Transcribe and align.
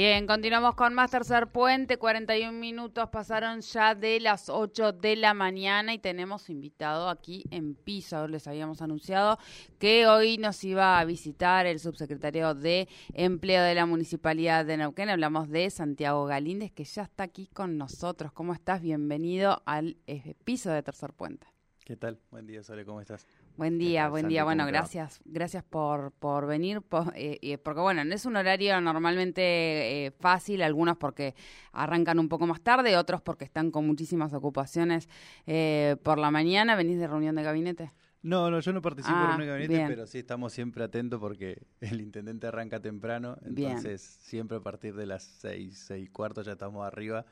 Bien, 0.00 0.26
continuamos 0.26 0.76
con 0.76 0.94
más 0.94 1.10
tercer 1.10 1.48
puente. 1.48 1.98
41 1.98 2.58
minutos 2.58 3.10
pasaron 3.10 3.60
ya 3.60 3.94
de 3.94 4.18
las 4.18 4.48
8 4.48 4.94
de 4.94 5.14
la 5.14 5.34
mañana 5.34 5.92
y 5.92 5.98
tenemos 5.98 6.48
invitado 6.48 7.10
aquí 7.10 7.44
en 7.50 7.74
piso. 7.74 8.26
Les 8.26 8.46
habíamos 8.46 8.80
anunciado 8.80 9.38
que 9.78 10.06
hoy 10.06 10.38
nos 10.38 10.64
iba 10.64 10.98
a 10.98 11.04
visitar 11.04 11.66
el 11.66 11.80
subsecretario 11.80 12.54
de 12.54 12.88
Empleo 13.12 13.62
de 13.62 13.74
la 13.74 13.84
Municipalidad 13.84 14.64
de 14.64 14.78
Neuquén. 14.78 15.10
Hablamos 15.10 15.50
de 15.50 15.68
Santiago 15.68 16.24
Galíndez, 16.24 16.72
que 16.72 16.84
ya 16.84 17.02
está 17.02 17.24
aquí 17.24 17.48
con 17.48 17.76
nosotros. 17.76 18.32
¿Cómo 18.32 18.54
estás? 18.54 18.80
Bienvenido 18.80 19.62
al 19.66 19.98
eh, 20.06 20.32
piso 20.44 20.70
de 20.70 20.82
tercer 20.82 21.12
puente. 21.12 21.46
¿Qué 21.84 21.96
tal? 21.96 22.18
Buen 22.30 22.46
día, 22.46 22.62
Sole, 22.62 22.86
¿cómo 22.86 23.02
estás? 23.02 23.26
Buen 23.56 23.78
día, 23.78 24.08
buen 24.08 24.28
día. 24.28 24.44
Bueno, 24.44 24.66
gracias, 24.66 25.20
gracias 25.24 25.62
por, 25.62 26.12
por 26.12 26.46
venir, 26.46 26.82
eh, 27.14 27.58
porque 27.58 27.80
bueno, 27.80 28.04
no 28.04 28.14
es 28.14 28.24
un 28.24 28.36
horario 28.36 28.80
normalmente 28.80 30.06
eh, 30.06 30.10
fácil, 30.18 30.62
algunos 30.62 30.96
porque 30.96 31.34
arrancan 31.72 32.18
un 32.18 32.28
poco 32.28 32.46
más 32.46 32.60
tarde, 32.60 32.96
otros 32.96 33.20
porque 33.20 33.44
están 33.44 33.70
con 33.70 33.86
muchísimas 33.86 34.32
ocupaciones 34.32 35.08
eh, 35.46 35.96
por 36.02 36.18
la 36.18 36.30
mañana. 36.30 36.76
¿Venís 36.76 36.98
de 36.98 37.06
reunión 37.06 37.34
de 37.34 37.42
gabinete? 37.42 37.90
No, 38.22 38.50
no, 38.50 38.60
yo 38.60 38.72
no 38.72 38.82
participo 38.82 39.16
en 39.16 39.26
reunión 39.26 39.40
de 39.40 39.46
gabinete, 39.46 39.86
pero 39.88 40.06
sí 40.06 40.18
estamos 40.18 40.52
siempre 40.52 40.84
atentos 40.84 41.20
porque 41.20 41.62
el 41.80 42.00
intendente 42.00 42.46
arranca 42.46 42.80
temprano, 42.80 43.36
entonces 43.44 44.02
siempre 44.02 44.58
a 44.58 44.60
partir 44.60 44.94
de 44.94 45.06
las 45.06 45.22
seis, 45.22 45.84
seis 45.86 46.06
y 46.06 46.08
cuarto 46.08 46.42
ya 46.42 46.52
estamos 46.52 46.86
arriba 46.86 47.24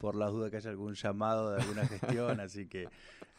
por 0.00 0.16
las 0.16 0.30
dudas 0.30 0.50
que 0.50 0.56
haya 0.56 0.70
algún 0.70 0.94
llamado 0.94 1.52
de 1.52 1.60
alguna 1.60 1.86
gestión, 1.86 2.40
así 2.40 2.66
que 2.66 2.88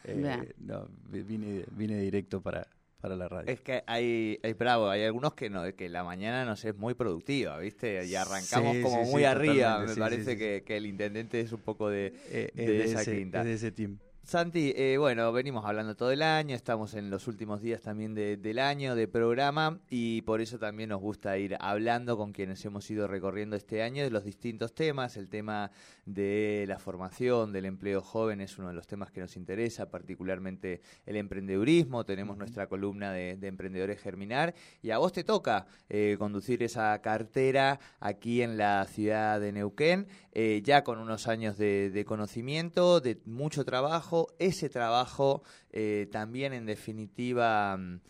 eh, 0.04 0.54
no, 0.58 0.88
vine, 1.10 1.64
vine 1.72 1.98
directo 2.00 2.40
para, 2.40 2.68
para 3.00 3.16
la 3.16 3.28
radio. 3.28 3.52
Es 3.52 3.60
que 3.60 3.82
hay, 3.86 4.38
hay 4.42 4.52
bravo, 4.52 4.88
hay 4.88 5.02
algunos 5.02 5.34
que 5.34 5.50
no, 5.50 5.64
que 5.74 5.88
la 5.88 6.04
mañana 6.04 6.44
no 6.44 6.54
sé, 6.54 6.70
es 6.70 6.76
muy 6.76 6.94
productiva, 6.94 7.58
¿viste? 7.58 8.04
Y 8.06 8.14
arrancamos 8.14 8.76
como 8.78 9.04
muy 9.04 9.24
arriba, 9.24 9.80
me 9.80 9.96
parece 9.96 10.36
que, 10.36 10.62
que, 10.64 10.76
el 10.76 10.86
intendente 10.86 11.40
es 11.40 11.52
un 11.52 11.60
poco 11.60 11.90
de, 11.90 12.14
eh, 12.30 12.52
de, 12.54 12.84
esa 12.84 13.04
quinta. 13.04 13.42
de 13.42 13.54
ese 13.54 13.72
team. 13.72 13.98
Santi, 14.24 14.72
eh, 14.76 14.98
bueno, 14.98 15.32
venimos 15.32 15.64
hablando 15.66 15.96
todo 15.96 16.12
el 16.12 16.22
año, 16.22 16.54
estamos 16.54 16.94
en 16.94 17.10
los 17.10 17.26
últimos 17.26 17.60
días 17.60 17.82
también 17.82 18.14
del 18.14 18.58
año 18.60 18.94
de 18.94 19.08
programa 19.08 19.80
y 19.90 20.22
por 20.22 20.40
eso 20.40 20.60
también 20.60 20.90
nos 20.90 21.00
gusta 21.00 21.36
ir 21.38 21.56
hablando 21.58 22.16
con 22.16 22.32
quienes 22.32 22.64
hemos 22.64 22.88
ido 22.88 23.08
recorriendo 23.08 23.56
este 23.56 23.82
año 23.82 24.04
de 24.04 24.10
los 24.10 24.22
distintos 24.22 24.74
temas. 24.74 25.16
El 25.16 25.28
tema 25.28 25.72
de 26.06 26.64
la 26.68 26.78
formación, 26.78 27.52
del 27.52 27.64
empleo 27.64 28.00
joven 28.00 28.40
es 28.40 28.56
uno 28.58 28.68
de 28.68 28.74
los 28.74 28.86
temas 28.86 29.10
que 29.10 29.20
nos 29.20 29.36
interesa, 29.36 29.90
particularmente 29.90 30.82
el 31.04 31.16
emprendedurismo. 31.16 32.04
Tenemos 32.04 32.38
nuestra 32.38 32.68
columna 32.68 33.12
de, 33.12 33.36
emprendedores 33.42 34.00
germinar 34.00 34.54
y 34.82 34.90
a 34.90 34.98
vos 34.98 35.12
te 35.12 35.24
toca 35.24 35.66
eh, 35.88 36.14
conducir 36.16 36.62
esa 36.62 36.96
cartera 37.02 37.80
aquí 37.98 38.40
en 38.40 38.56
la 38.56 38.86
ciudad 38.86 39.40
de 39.40 39.50
Neuquén, 39.50 40.06
eh, 40.30 40.62
ya 40.64 40.84
con 40.84 41.00
unos 41.00 41.26
años 41.26 41.58
de 41.58 42.04
conocimiento, 42.06 43.00
de 43.00 43.20
mucho 43.26 43.64
trabajo 43.64 44.11
ese 44.38 44.68
trabajo 44.68 45.42
eh, 45.70 46.08
también 46.10 46.52
en 46.52 46.66
definitiva 46.66 47.76
mm, 47.76 48.00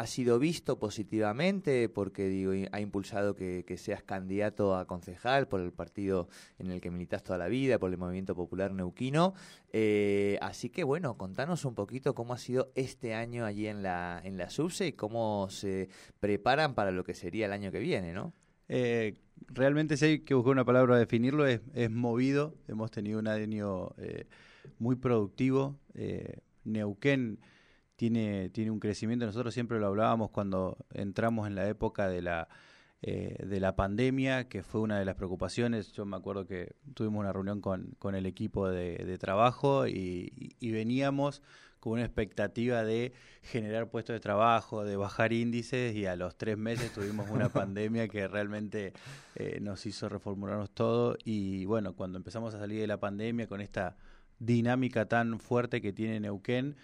ha 0.00 0.06
sido 0.06 0.38
visto 0.38 0.78
positivamente 0.78 1.90
porque 1.90 2.26
digo 2.28 2.52
ha 2.72 2.80
impulsado 2.80 3.34
que, 3.34 3.64
seas 3.76 4.02
candidato 4.02 4.74
a 4.74 4.86
concejal 4.86 5.46
por 5.46 5.60
el 5.60 5.72
partido 5.72 6.28
en 6.58 6.70
el 6.70 6.80
que 6.80 6.90
militas 6.90 7.22
toda 7.22 7.38
la 7.38 7.48
vida, 7.48 7.78
por 7.78 7.90
el 7.90 7.98
Movimiento 7.98 8.34
Popular 8.34 8.72
Neuquino. 8.72 9.34
Eh, 9.74 10.38
así 10.40 10.70
que 10.70 10.84
bueno, 10.84 11.18
contanos 11.18 11.66
un 11.66 11.74
poquito 11.74 12.14
cómo 12.14 12.32
ha 12.32 12.38
sido 12.38 12.72
este 12.74 13.14
año 13.14 13.44
allí 13.44 13.66
en 13.66 13.82
la, 13.82 14.22
en 14.24 14.38
la 14.38 14.48
SUBSE 14.48 14.86
y 14.86 14.92
cómo 14.94 15.48
se 15.50 15.90
preparan 16.18 16.74
para 16.74 16.92
lo 16.92 17.04
que 17.04 17.12
sería 17.12 17.44
el 17.44 17.52
año 17.52 17.70
que 17.70 17.80
viene, 17.80 18.14
¿no? 18.14 18.32
Eh, 18.72 19.18
realmente 19.48 19.98
si 19.98 20.04
hay 20.06 20.18
que 20.20 20.32
buscar 20.32 20.52
una 20.52 20.64
palabra 20.64 20.92
para 20.92 21.00
definirlo, 21.00 21.46
es, 21.46 21.60
movido. 21.90 22.54
Hemos 22.68 22.90
tenido 22.90 23.18
un 23.18 23.28
año 23.28 23.90
muy 24.78 24.96
productivo. 24.96 25.78
Eh, 25.94 26.40
Neuquén 26.64 27.40
tiene, 27.96 28.48
tiene 28.50 28.70
un 28.70 28.80
crecimiento, 28.80 29.26
nosotros 29.26 29.52
siempre 29.52 29.78
lo 29.78 29.86
hablábamos 29.86 30.30
cuando 30.30 30.78
entramos 30.94 31.46
en 31.46 31.54
la 31.54 31.68
época 31.68 32.08
de 32.08 32.22
la, 32.22 32.48
eh, 33.02 33.34
de 33.46 33.60
la 33.60 33.76
pandemia, 33.76 34.48
que 34.50 34.62
fue 34.62 34.82
una 34.82 34.98
de 34.98 35.06
las 35.06 35.14
preocupaciones. 35.14 35.92
Yo 35.92 36.04
me 36.04 36.18
acuerdo 36.18 36.46
que 36.46 36.76
tuvimos 36.92 37.20
una 37.20 37.32
reunión 37.32 37.62
con, 37.62 37.94
con 37.98 38.14
el 38.14 38.26
equipo 38.26 38.68
de, 38.68 39.16
trabajo 39.16 39.86
y, 39.86 40.54
veníamos 40.60 41.40
con 41.78 41.94
una 41.94 42.02
expectativa 42.02 42.84
de 42.84 43.14
generar 43.42 43.88
puestos 43.88 44.12
de 44.12 44.20
trabajo, 44.20 44.84
de 44.84 44.96
bajar 44.96 45.32
índices 45.32 45.96
y 45.96 46.04
a 46.04 46.14
los 46.14 46.36
tres 46.36 46.58
meses 46.58 46.92
tuvimos 46.92 47.30
una 47.30 47.48
pandemia 47.52 48.06
que 48.08 48.28
realmente 48.28 48.92
eh, 49.34 49.60
nos 49.62 49.86
hizo 49.86 50.10
reformularnos 50.10 50.70
todo 50.70 51.16
y 51.24 51.64
bueno, 51.64 51.94
cuando 51.94 52.18
empezamos 52.18 52.52
a 52.52 52.58
salir 52.58 52.82
de 52.82 52.86
la 52.86 53.00
pandemia 53.00 53.46
con 53.46 53.62
esta 53.62 53.96
dinámica 54.40 55.06
tan 55.06 55.38
fuerte 55.38 55.80
que 55.80 55.92
tiene 55.92 56.18
Neuquén, 56.18 56.74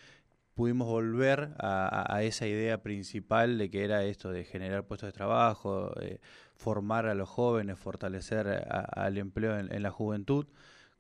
pudimos 0.55 0.87
volver 0.89 1.51
a, 1.59 2.23
esa 2.23 2.47
idea 2.47 2.83
principal 2.83 3.59
de 3.59 3.69
que 3.71 3.85
era 3.85 4.05
esto 4.05 4.31
de 4.31 4.45
generar 4.45 4.85
puestos 4.85 5.09
de 5.09 5.13
trabajo, 5.13 5.93
formar 6.55 7.07
a 7.07 7.15
los 7.15 7.29
jóvenes, 7.29 7.79
fortalecer 7.79 8.67
al 8.71 9.19
empleo 9.19 9.59
en, 9.59 9.83
la 9.83 9.91
juventud, 9.91 10.47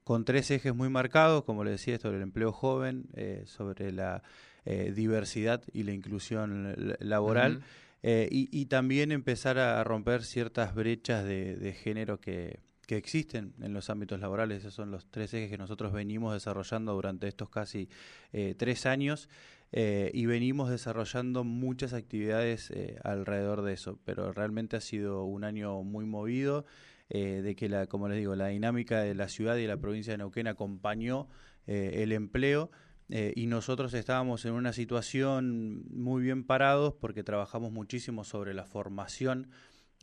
con 0.05 0.27
tres 0.27 0.51
ejes 0.51 0.75
muy 0.75 0.91
marcados, 0.91 1.45
como 1.45 1.65
le 1.65 1.71
decía, 1.71 1.99
sobre 1.99 2.19
el 2.19 2.23
empleo 2.23 2.53
joven, 2.53 3.07
eh, 3.15 3.45
sobre 3.47 3.93
la 3.93 4.23
eh, 4.67 4.93
diversidad 4.95 5.63
y 5.73 5.85
la 5.85 5.93
inclusión 5.93 6.95
laboral, 6.99 7.63
eh, 8.03 8.29
y, 8.31 8.67
también 8.67 9.11
empezar 9.11 9.59
a 9.59 9.83
romper 9.85 10.23
ciertas 10.23 10.75
brechas 10.75 11.25
de 11.25 11.77
género 11.83 12.21
que, 12.21 12.61
que 12.87 12.97
existen 12.97 13.53
en 13.61 13.75
los 13.75 13.91
ámbitos 13.91 14.21
laborales. 14.21 14.61
Esos 14.61 14.75
son 14.75 14.91
los 14.91 15.11
tres 15.11 15.35
ejes 15.35 15.51
que 15.51 15.59
nosotros 15.59 15.93
venimos 15.93 16.33
desarrollando 16.33 16.95
durante 16.95 17.27
estos 17.29 17.51
casi 17.51 17.89
eh, 18.33 18.55
tres 18.57 18.87
años 18.87 19.29
eh, 19.73 20.11
y 20.15 20.27
venimos 20.27 20.71
desarrollando 20.71 21.43
muchas 21.43 21.93
actividades 21.93 22.71
eh, 22.71 22.99
alrededor 23.03 23.63
de 23.63 23.73
eso. 23.73 23.99
Pero 24.05 24.33
realmente 24.33 24.77
ha 24.77 24.81
sido 24.81 25.25
un 25.25 25.45
año 25.45 25.83
muy 25.83 26.07
movido, 26.07 26.65
de 27.09 27.55
que, 27.57 27.69
la, 27.69 27.87
como 27.87 28.09
les 28.09 28.19
digo, 28.19 28.35
la 28.35 28.49
dinámica 28.49 29.01
de 29.01 29.15
la 29.15 29.29
ciudad 29.29 29.57
y 29.59 29.63
de 29.63 29.69
la 29.69 29.77
provincia 29.77 30.13
de 30.13 30.19
Neuquén 30.19 30.49
acompañó 30.49 31.29
el 31.69 32.11
empleo. 32.11 32.73
y 33.09 33.47
nosotros 33.47 33.95
estábamos 33.95 34.45
en 34.45 34.55
una 34.55 34.73
situación 34.73 35.85
muy 35.89 36.25
bien 36.25 36.43
parados 36.43 36.95
porque 36.95 37.23
trabajamos 37.23 37.71
muchísimo 37.71 38.25
sobre 38.25 38.55
la 38.55 38.67
formación 38.67 39.47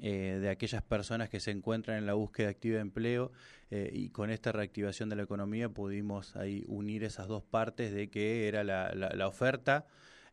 eh, 0.01 0.39
de 0.41 0.49
aquellas 0.49 0.81
personas 0.81 1.29
que 1.29 1.39
se 1.39 1.51
encuentran 1.51 1.97
en 1.97 2.07
la 2.07 2.15
búsqueda 2.15 2.49
activa 2.49 2.77
de 2.77 2.81
empleo 2.81 3.31
eh, 3.69 3.91
y 3.93 4.09
con 4.09 4.31
esta 4.31 4.51
reactivación 4.51 5.07
de 5.07 5.15
la 5.15 5.21
economía 5.21 5.69
pudimos 5.69 6.35
ahí 6.35 6.63
unir 6.67 7.03
esas 7.03 7.27
dos 7.27 7.43
partes 7.43 7.93
de 7.93 8.09
que 8.09 8.47
era 8.47 8.63
la, 8.63 8.91
la, 8.95 9.27
oferta 9.27 9.85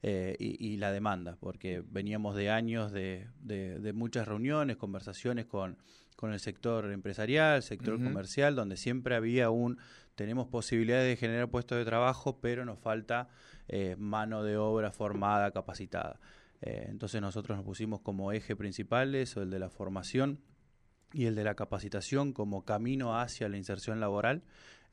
eh, 0.03 0.35
y, 0.39 0.79
la 0.79 0.93
demanda, 0.93 1.37
porque 1.41 1.83
veníamos 1.87 2.37
de 2.37 2.49
años 2.49 2.91
de, 2.91 3.29
de, 3.43 3.93
muchas 3.93 4.27
reuniones, 4.27 4.79
conversaciones 4.79 5.45
con, 5.45 5.77
con, 6.17 6.33
el 6.33 6.41
sector 6.41 6.91
empresarial, 6.91 7.63
sector 7.63 8.03
comercial, 8.03 8.57
donde 8.57 8.79
siempre 8.79 9.15
había 9.15 9.51
un, 9.51 9.77
tenemos 10.15 10.49
posibilidades 10.49 11.07
de 11.07 11.17
generar 11.17 11.51
puestos 11.51 11.77
de 11.77 11.85
trabajo, 11.85 12.39
pero 12.41 12.65
nos 12.65 12.79
falta 12.79 13.29
mano 13.99 14.43
de 14.43 14.57
obra 14.57 14.91
formada, 14.91 15.51
capacitada. 15.51 16.19
Eh, 16.63 16.87
entonces 16.89 17.21
nosotros 17.21 17.57
nos 17.57 17.65
pusimos 17.65 18.01
como 18.01 18.33
eje 18.33 18.57
principal 18.57 19.15
eso, 19.15 19.43
el 19.43 19.51
de 19.51 19.59
la 19.59 19.71
formación 19.71 20.41
y 21.13 21.27
el 21.27 21.35
de 21.35 21.45
la 21.45 21.55
capacitación 21.55 22.33
como 22.33 22.65
camino 22.65 23.19
hacia 23.19 23.49
la 23.49 23.57
inserción 23.57 24.01
laboral. 24.01 24.43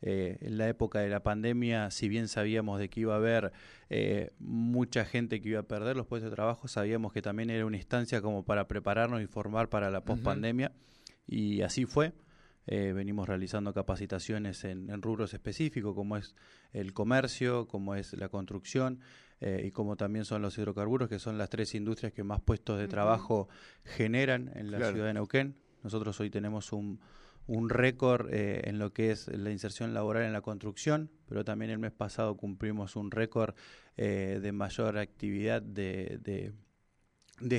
Eh, 0.04 0.38
en 0.42 0.60
la 0.60 0.69
época 0.69 1.00
de 1.00 1.10
la 1.10 1.24
pandemia, 1.24 1.90
si 1.90 2.08
bien 2.08 2.28
sabíamos 2.28 2.80
de 2.80 2.88
que 2.88 3.00
iba 3.00 3.16
a 3.16 3.18
haber 3.18 3.52
eh, 3.90 4.31
mucha 4.38 5.06
gente 5.06 5.42
que 5.42 5.50
iba 5.50 5.62
a 5.62 5.64
perder 5.64 5.98
los 5.98 6.06
puestos 6.06 6.30
de 6.30 6.36
trabajo, 6.36 6.68
sabíamos 6.68 7.14
que 7.14 7.24
también 7.24 7.50
era 7.50 7.66
una 7.66 7.78
instancia 7.78 8.22
como 8.22 8.46
para 8.46 8.68
prepararnos 8.68 9.22
y 9.24 9.25
formar 9.25 9.69
para 9.69 9.90
la 9.90 10.02
pospandemia 10.02 10.72
y 11.25 11.62
así 11.62 11.86
fue. 11.86 12.14
Eh, 12.68 12.94
venimos 12.94 13.28
realizando 13.28 13.74
capacitaciones 13.74 14.64
en, 14.64 14.90
en, 14.90 15.02
rubros 15.02 15.34
específicos, 15.34 15.96
como 15.96 16.18
es 16.18 16.36
el 16.74 16.94
comercio, 16.94 17.68
como 17.68 17.96
es 17.96 18.14
la 18.14 18.30
construcción 18.30 19.00
eh, 19.40 19.64
y 19.66 19.72
como 19.72 19.96
también 19.96 20.25
son 20.25 20.42
los 20.42 20.58
hidrocarburos, 20.58 21.10
que 21.10 21.19
son 21.19 21.38
las 21.38 21.50
tres 21.50 21.75
industrias 21.75 22.14
que 22.14 22.24
más 22.24 22.42
puestos 22.42 22.80
de 22.80 22.88
trabajo 22.88 23.48
generan 23.84 24.52
en 24.56 24.72
la 24.72 24.80
ciudad 24.92 25.08
de 25.08 25.14
Neuquén. 25.14 25.56
Nosotros 25.84 26.19
hoy 26.19 26.30
tenemos 26.30 26.74
un, 26.74 27.00
un 27.48 27.69
récord 27.69 28.34
eh, 28.34 28.62
en 28.66 28.78
lo 28.78 28.94
que 28.94 29.12
es 29.12 29.28
la 29.28 29.52
inserción 29.52 29.94
laboral 29.94 30.24
en 30.24 30.34
la 30.34 30.42
construcción, 30.42 31.10
pero 31.28 31.46
también 31.46 31.72
el 31.72 31.80
mes 31.80 31.94
pasado 31.94 32.36
cumplimos 32.36 32.96
un 32.96 33.12
récord 33.12 33.56
eh, 33.96 34.40
de 34.42 34.52
mayor 34.52 34.98
actividad 34.98 35.62
de, 35.62 36.19
de, 36.22 36.54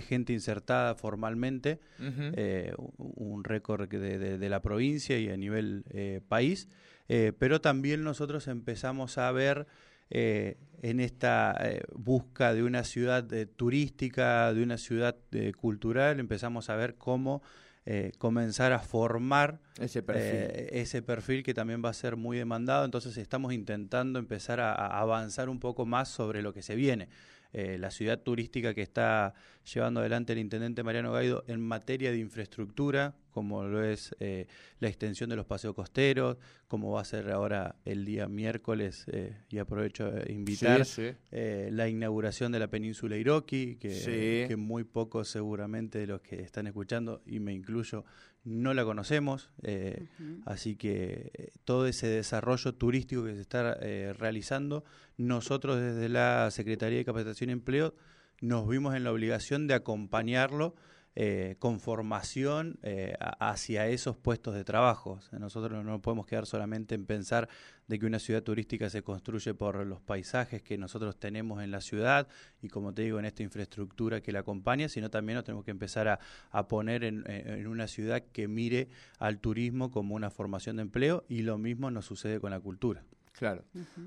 gente 0.02 0.32
insertada 0.32 0.94
formalmente, 0.94 1.80
eh, 2.00 2.72
un 2.96 3.44
récord 3.44 3.88
de, 3.88 4.38
de, 4.38 4.48
la 4.48 4.60
provincia 4.60 5.18
y 5.18 5.28
a 5.28 5.36
nivel 5.36 5.84
país, 6.28 6.68
pero 7.06 7.60
también 7.60 8.02
nosotros 8.02 8.48
empezamos 8.48 9.18
a 9.18 9.32
ver 9.32 9.66
en 10.10 11.00
esta 11.00 11.58
busca 11.94 12.54
de 12.54 12.62
una 12.62 12.84
ciudad 12.84 13.26
turística, 13.56 14.52
de 14.52 14.62
una 14.62 14.78
ciudad 14.78 15.16
cultural, 15.56 16.20
empezamos 16.20 16.70
a 16.70 16.76
ver 16.76 16.96
cómo 16.96 17.42
eh, 17.90 18.12
comenzar 18.18 18.72
a 18.72 18.80
formar 18.80 19.60
ese 19.80 20.02
perfil. 20.02 20.34
Eh, 20.34 20.68
ese 20.72 21.00
perfil 21.00 21.42
que 21.42 21.54
también 21.54 21.82
va 21.82 21.88
a 21.88 21.94
ser 21.94 22.16
muy 22.16 22.36
demandado. 22.36 22.84
Entonces 22.84 23.16
estamos 23.16 23.54
intentando 23.54 24.18
empezar 24.18 24.60
a, 24.60 24.74
avanzar 24.74 25.48
un 25.48 25.58
poco 25.58 25.86
más 25.86 26.10
sobre 26.10 26.42
lo 26.42 26.52
que 26.52 26.60
se 26.60 26.74
viene. 26.74 27.08
Eh, 27.54 27.78
la 27.78 27.90
ciudad 27.90 28.18
turística 28.18 28.74
que 28.74 28.82
está 28.82 29.32
llevando 29.72 30.00
adelante 30.00 30.32
el 30.32 30.38
intendente 30.38 30.82
Mariano 30.82 31.12
Gaido 31.12 31.44
en 31.46 31.60
materia 31.60 32.10
de 32.10 32.18
infraestructura, 32.18 33.14
como 33.30 33.64
lo 33.64 33.84
es 33.84 34.14
eh, 34.18 34.46
la 34.80 34.88
extensión 34.88 35.30
de 35.30 35.36
los 35.36 35.46
paseos 35.46 35.74
costeros, 35.74 36.38
como 36.66 36.90
va 36.92 37.02
a 37.02 37.04
ser 37.04 37.30
ahora 37.30 37.76
el 37.84 38.04
día 38.04 38.28
miércoles, 38.28 39.04
eh, 39.12 39.36
y 39.48 39.58
aprovecho 39.58 40.06
a 40.06 40.30
invitar 40.30 40.84
la 41.30 41.88
inauguración 41.88 42.50
de 42.50 42.58
la 42.58 42.68
península 42.68 43.16
Iroqui, 43.16 43.76
que, 43.76 44.46
que 44.48 44.56
muy 44.56 44.84
pocos 44.84 45.28
seguramente 45.28 45.98
de 45.98 46.06
los 46.06 46.20
que 46.20 46.40
están 46.42 46.66
escuchando, 46.66 47.22
y 47.26 47.38
me 47.38 47.52
incluyo, 47.52 48.04
no 48.48 48.74
la 48.74 48.84
conocemos, 48.84 49.50
eh, 49.62 50.08
así 50.46 50.76
que 50.76 51.30
eh, 51.34 51.50
todo 51.64 51.86
ese 51.86 52.06
desarrollo 52.06 52.74
turístico 52.74 53.24
que 53.24 53.34
se 53.34 53.40
está 53.40 53.76
eh, 53.80 54.14
realizando, 54.18 54.84
nosotros 55.16 55.80
desde 55.80 56.08
la 56.08 56.50
Secretaría 56.50 56.98
de 56.98 57.04
Capacitación 57.04 57.50
y 57.50 57.52
Empleo 57.52 57.94
nos 58.40 58.68
vimos 58.68 58.94
en 58.94 59.04
la 59.04 59.12
obligación 59.12 59.66
de 59.66 59.74
acompañarlo 59.74 60.74
eh, 61.20 61.56
con 61.58 61.80
formación 61.80 62.78
eh, 62.84 63.16
hacia 63.40 63.88
esos 63.88 64.16
puestos 64.16 64.54
de 64.54 64.62
trabajo. 64.62 65.18
nosotros 65.32 65.84
no 65.84 66.00
podemos 66.00 66.26
quedar 66.26 66.46
solamente 66.46 66.94
en 66.94 67.06
pensar 67.06 67.48
de 67.88 67.98
que 67.98 68.06
una 68.06 68.20
ciudad 68.20 68.44
turística 68.44 68.88
se 68.88 69.02
construye 69.02 69.52
por 69.52 69.84
los 69.84 70.00
paisajes 70.00 70.62
que 70.62 70.78
nosotros 70.78 71.18
tenemos 71.18 71.60
en 71.60 71.72
la 71.72 71.80
ciudad 71.80 72.28
y 72.62 72.68
como 72.68 72.94
te 72.94 73.02
digo 73.02 73.18
en 73.18 73.24
esta 73.24 73.42
infraestructura 73.42 74.20
que 74.20 74.30
la 74.30 74.40
acompaña, 74.40 74.88
sino 74.88 75.10
también 75.10 75.34
nos 75.34 75.44
tenemos 75.44 75.64
que 75.64 75.72
empezar 75.72 76.06
a, 76.06 76.68
poner 76.68 77.02
en, 77.02 77.66
una 77.66 77.88
ciudad 77.88 78.22
que 78.22 78.46
mire 78.46 78.88
al 79.18 79.40
turismo 79.40 79.90
como 79.90 80.14
una 80.14 80.30
formación 80.30 80.76
de 80.76 80.82
empleo 80.82 81.24
y 81.28 81.42
lo 81.42 81.58
mismo 81.58 81.90
nos 81.90 82.04
sucede 82.04 82.38
con 82.38 82.52
la 82.52 82.60
cultura. 82.60 83.02
Claro. 83.38 83.64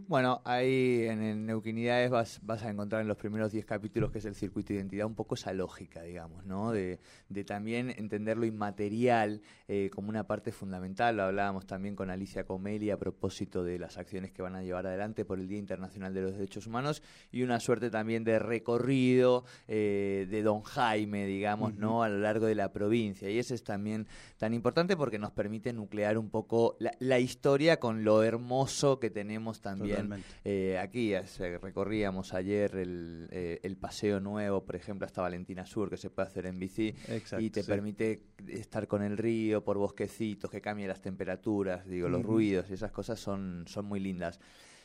Bueno, 0.10 0.42
ahí 0.44 1.06
en, 1.08 1.46
Neuquinidades 1.46 2.10
vas, 2.10 2.40
vas 2.44 2.64
a 2.64 2.70
encontrar 2.70 3.02
en 3.02 3.08
los 3.08 3.16
primeros 3.16 3.54
10 3.54 3.66
capítulos, 3.66 4.12
que 4.12 4.18
es 4.18 4.26
el 4.26 4.36
circuito 4.36 4.74
de 4.74 4.80
identidad, 4.80 5.08
un 5.08 5.16
poco 5.16 5.36
esa 5.36 5.54
lógica, 5.54 6.04
digamos, 6.04 6.46
¿no? 6.46 6.74
De, 6.74 7.00
de 7.30 7.44
también 7.46 7.92
entender 7.92 8.38
lo 8.38 8.46
inmaterial 8.46 9.42
eh, 9.70 9.90
como 9.94 10.10
una 10.10 10.28
parte 10.28 10.52
fundamental. 10.52 11.16
Lo 11.16 11.24
hablábamos 11.24 11.66
también 11.66 11.96
con 11.96 12.10
Alicia 12.10 12.44
Comeli 12.44 12.92
a 12.92 12.98
propósito 12.98 13.64
de 13.64 13.80
las 13.80 13.98
acciones 13.98 14.32
que 14.32 14.42
van 14.42 14.56
a 14.56 14.64
llevar 14.64 14.86
adelante 14.86 15.24
por 15.24 15.40
el 15.40 15.48
Día 15.48 15.60
Internacional 15.60 16.14
de 16.14 16.24
los 16.24 16.34
Derechos 16.34 16.68
Humanos 16.68 17.02
y 17.32 17.44
una 17.44 17.62
suerte 17.62 17.90
también 17.90 18.26
de 18.26 18.38
recorrido 18.38 19.46
eh, 19.70 20.28
de 20.30 20.44
Don 20.44 20.62
Jaime, 20.62 21.26
digamos, 21.26 21.76
¿no? 21.76 22.04
A 22.04 22.10
lo 22.10 22.20
largo 22.20 22.48
de 22.48 22.56
la 22.56 22.74
provincia. 22.74 23.30
Y 23.30 23.40
eso 23.40 23.56
es 23.56 23.64
también 23.64 24.08
tan 24.38 24.54
importante 24.54 24.98
porque 24.98 25.20
nos 25.20 25.32
permite 25.32 25.72
nuclear 25.72 26.18
un 26.18 26.30
poco 26.30 26.76
la, 26.80 26.92
la 27.00 27.20
historia 27.20 27.80
con 27.80 28.04
lo 28.04 28.24
hermoso 28.24 29.00
que 29.00 29.10
tenemos 29.10 29.21
tenemos 29.22 29.62
también 29.62 30.24
eh, 30.44 30.80
aquí. 30.80 31.14
recorríamos 31.62 32.34
ayer 32.34 32.72
eh, 32.74 33.60
el, 33.62 33.78
paseo 33.78 34.20
nuevo, 34.20 34.66
por 34.66 34.76
ejemplo, 34.76 35.06
hasta 35.06 35.22
Valentina 35.22 35.64
Sur, 35.64 35.92
que 35.92 35.98
se 35.98 36.10
puede 36.10 36.28
hacer 36.28 36.48
en 36.48 36.58
bici 36.58 36.96
y 37.38 37.52
te 37.52 37.64
permite 37.64 38.24
estar 38.48 38.88
con 38.88 39.04
el 39.04 39.20
río 39.20 39.64
por 39.64 39.78
bosquecitos, 39.78 40.50
que 40.50 40.60
cambien 40.60 40.88
las 40.88 41.02
temperaturas, 41.02 41.86
digo, 41.86 42.10
los 42.10 42.24
ruidos 42.24 42.66
y 42.72 42.74
esas 42.74 42.92
cosas 42.92 43.20
son, 43.20 43.66
son 43.68 43.86
muy 43.86 44.00
lindas. 44.00 44.40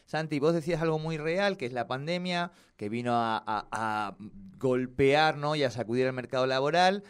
Santi, 0.05 0.39
vos 0.39 0.53
decías 0.53 0.83
algo 0.83 0.99
muy 0.99 1.17
real, 1.17 1.57
que 1.57 1.65
es 1.65 1.73
la 1.73 1.87
pandemia, 1.87 2.53
que 2.77 2.91
vino 2.91 3.13
a, 3.15 3.43
a 3.47 4.17
golpear 4.59 5.39
¿no? 5.39 5.57
y 5.57 5.63
a 5.63 5.71
sacudir 5.71 6.05
el 6.07 6.13
mercado 6.13 6.47
laboral 6.47 7.05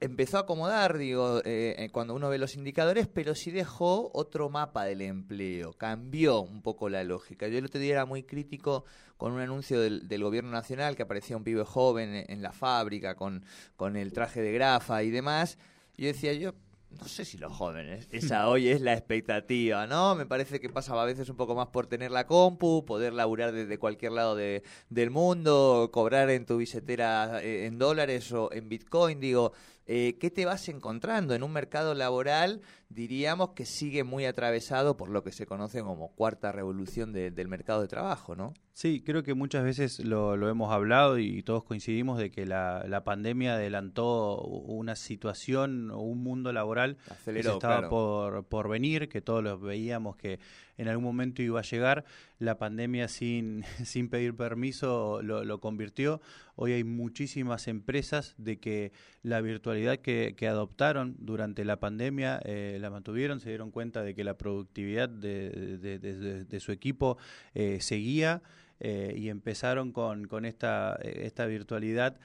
empezó 0.00 0.36
a 0.36 0.40
acomodar, 0.40 0.98
digo, 0.98 1.38
eh, 1.44 1.74
eh, 1.78 1.90
cuando 1.90 2.14
uno 2.14 2.28
ve 2.28 2.38
los 2.38 2.54
indicadores, 2.54 3.06
pero 3.06 3.34
sí 3.34 3.50
dejó 3.50 4.10
otro 4.12 4.50
mapa 4.50 4.84
del 4.84 5.02
empleo, 5.02 5.72
cambió 5.72 6.40
un 6.40 6.62
poco 6.62 6.88
la 6.88 7.04
lógica. 7.04 7.48
Yo 7.48 7.58
el 7.58 7.64
otro 7.64 7.80
día 7.80 7.92
era 7.92 8.06
muy 8.06 8.22
crítico 8.22 8.84
con 9.16 9.32
un 9.32 9.40
anuncio 9.40 9.80
del, 9.80 10.22
gobierno 10.22 10.50
nacional 10.50 10.96
que 10.96 11.02
aparecía 11.02 11.36
un 11.36 11.44
pibe 11.44 11.64
joven 11.64 12.24
en, 12.28 12.42
la 12.42 12.52
fábrica 12.52 13.14
con, 13.14 13.44
con 13.76 13.96
el 13.96 14.12
traje 14.12 14.42
de 14.42 14.52
grafa 14.52 15.02
y 15.02 15.10
demás. 15.10 15.58
Yo 15.96 16.06
decía, 16.06 16.34
yo 16.34 16.54
no 16.90 17.08
sé 17.08 17.24
si 17.24 17.36
los 17.36 17.52
jóvenes, 17.52 18.08
esa 18.10 18.48
hoy 18.48 18.68
es 18.68 18.80
la 18.80 18.92
expectativa, 18.92 19.86
¿no? 19.86 20.14
Me 20.14 20.26
parece 20.26 20.60
que 20.60 20.68
pasa 20.68 21.00
a 21.00 21.04
veces 21.04 21.28
un 21.28 21.36
poco 21.36 21.54
más 21.54 21.68
por 21.68 21.86
tener 21.86 22.10
la 22.10 22.26
compu, 22.26 22.84
poder 22.84 23.12
laburar 23.12 23.52
desde 23.52 23.78
cualquier 23.78 24.12
lado 24.12 24.34
de, 24.34 24.62
del 24.88 25.10
mundo, 25.10 25.90
cobrar 25.92 26.30
en 26.30 26.46
tu 26.46 26.56
billetera 26.56 27.42
eh, 27.42 27.66
en 27.66 27.78
dólares 27.78 28.32
o 28.32 28.50
en 28.52 28.68
Bitcoin, 28.68 29.20
digo, 29.20 29.52
eh, 29.86 30.16
¿qué 30.18 30.30
te 30.30 30.44
vas 30.44 30.68
encontrando 30.68 31.34
en 31.34 31.44
un 31.44 31.52
mercado 31.52 31.94
laboral, 31.94 32.60
diríamos, 32.88 33.50
que 33.50 33.64
sigue 33.64 34.02
muy 34.02 34.24
atravesado 34.24 34.96
por 34.96 35.08
lo 35.10 35.22
que 35.22 35.30
se 35.30 35.46
conoce 35.46 35.80
como 35.82 36.12
cuarta 36.14 36.50
revolución 36.50 37.12
del 37.12 37.48
mercado 37.48 37.82
de 37.82 37.88
trabajo, 37.88 38.34
¿no? 38.34 38.52
Sí, 38.72 39.02
creo 39.04 39.22
que 39.22 39.34
muchas 39.34 39.64
veces 39.64 40.00
lo, 40.00 40.34
hemos 40.48 40.72
hablado 40.72 41.18
y 41.18 41.42
todos 41.42 41.64
coincidimos 41.64 42.18
de 42.18 42.30
que 42.30 42.46
la, 42.46 43.02
pandemia 43.04 43.54
adelantó 43.54 44.40
una 44.40 44.96
situación 44.96 45.90
o 45.92 46.00
un 46.00 46.22
mundo 46.22 46.52
laboral 46.52 46.96
que 47.24 47.38
estaba 47.38 47.88
por, 47.88 48.44
por 48.44 48.68
venir, 48.68 49.08
que 49.08 49.20
todos 49.20 49.42
los 49.42 49.60
veíamos 49.60 50.16
que 50.16 50.40
en 50.78 50.88
algún 50.88 51.04
momento 51.04 51.42
iba 51.42 51.60
a 51.60 51.62
llegar. 51.62 52.04
La 52.38 52.58
pandemia 52.58 53.08
sin, 53.08 53.64
sin 53.84 54.08
pedir 54.08 54.34
permiso 54.34 55.20
lo, 55.22 55.44
lo 55.44 55.60
convirtió. 55.60 56.20
Hoy 56.54 56.72
hay 56.72 56.84
muchísimas 56.84 57.68
empresas 57.68 58.34
de 58.38 58.58
que 58.58 58.92
la 59.22 59.40
virtualidad 59.40 59.98
que, 59.98 60.34
que 60.36 60.48
adoptaron 60.48 61.16
durante 61.18 61.64
la 61.64 61.78
pandemia 61.78 62.40
eh, 62.44 62.78
la 62.80 62.90
mantuvieron, 62.90 63.40
se 63.40 63.48
dieron 63.48 63.70
cuenta 63.70 64.02
de 64.02 64.14
que 64.14 64.24
la 64.24 64.38
productividad 64.38 65.08
de, 65.08 65.78
de, 65.78 66.60
su 66.60 66.72
equipo 66.72 67.18
eh, 67.54 67.78
seguía. 67.80 68.42
Eh, 68.78 69.14
y 69.16 69.30
empezaron 69.30 69.90
con, 69.90 70.26
con 70.26 70.44
esta, 70.44 70.98
esta 71.02 71.46
virtualidad 71.46 72.18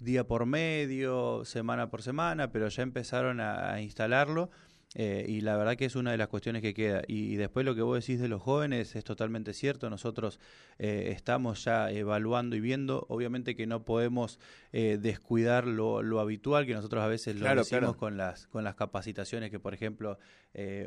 día 0.00 0.26
por 0.26 0.44
medio, 0.44 1.44
semana 1.44 1.88
por 1.88 2.02
semana, 2.02 2.50
pero 2.50 2.66
ya 2.66 2.82
empezaron 2.82 3.40
a 3.40 3.80
instalarlo 3.80 4.50
eh, 4.94 5.24
y 5.26 5.40
la 5.40 5.56
verdad 5.56 5.76
que 5.76 5.86
es 5.86 5.96
una 5.96 6.10
de 6.10 6.18
las 6.18 6.28
cuestiones 6.28 6.62
que 6.62 6.74
queda. 6.74 7.02
Y, 7.06 7.36
después 7.36 7.64
lo 7.64 7.74
que 7.74 7.82
vos 7.82 7.98
decís 7.98 8.20
de 8.20 8.28
los 8.28 8.42
jóvenes 8.42 8.94
es 8.94 9.04
totalmente 9.04 9.54
cierto. 9.54 9.88
Nosotros 9.88 10.38
eh, 10.78 11.12
estamos 11.14 11.64
ya 11.64 11.90
evaluando 11.90 12.56
y 12.56 12.60
viendo. 12.60 13.06
Obviamente 13.08 13.56
que 13.56 13.66
no 13.66 13.84
podemos 13.84 14.38
eh, 14.72 14.98
descuidar 15.00 15.66
lo, 15.66 16.02
lo, 16.02 16.20
habitual, 16.20 16.66
que 16.66 16.74
nosotros 16.74 17.02
a 17.02 17.06
veces 17.06 17.36
lo 17.36 17.54
decimos 17.54 17.96
con, 17.96 18.16
las, 18.16 18.46
con 18.48 18.64
las 18.64 18.74
capacitaciones 18.74 19.50
que, 19.50 19.58
por 19.58 19.74
ejemplo, 19.74 20.18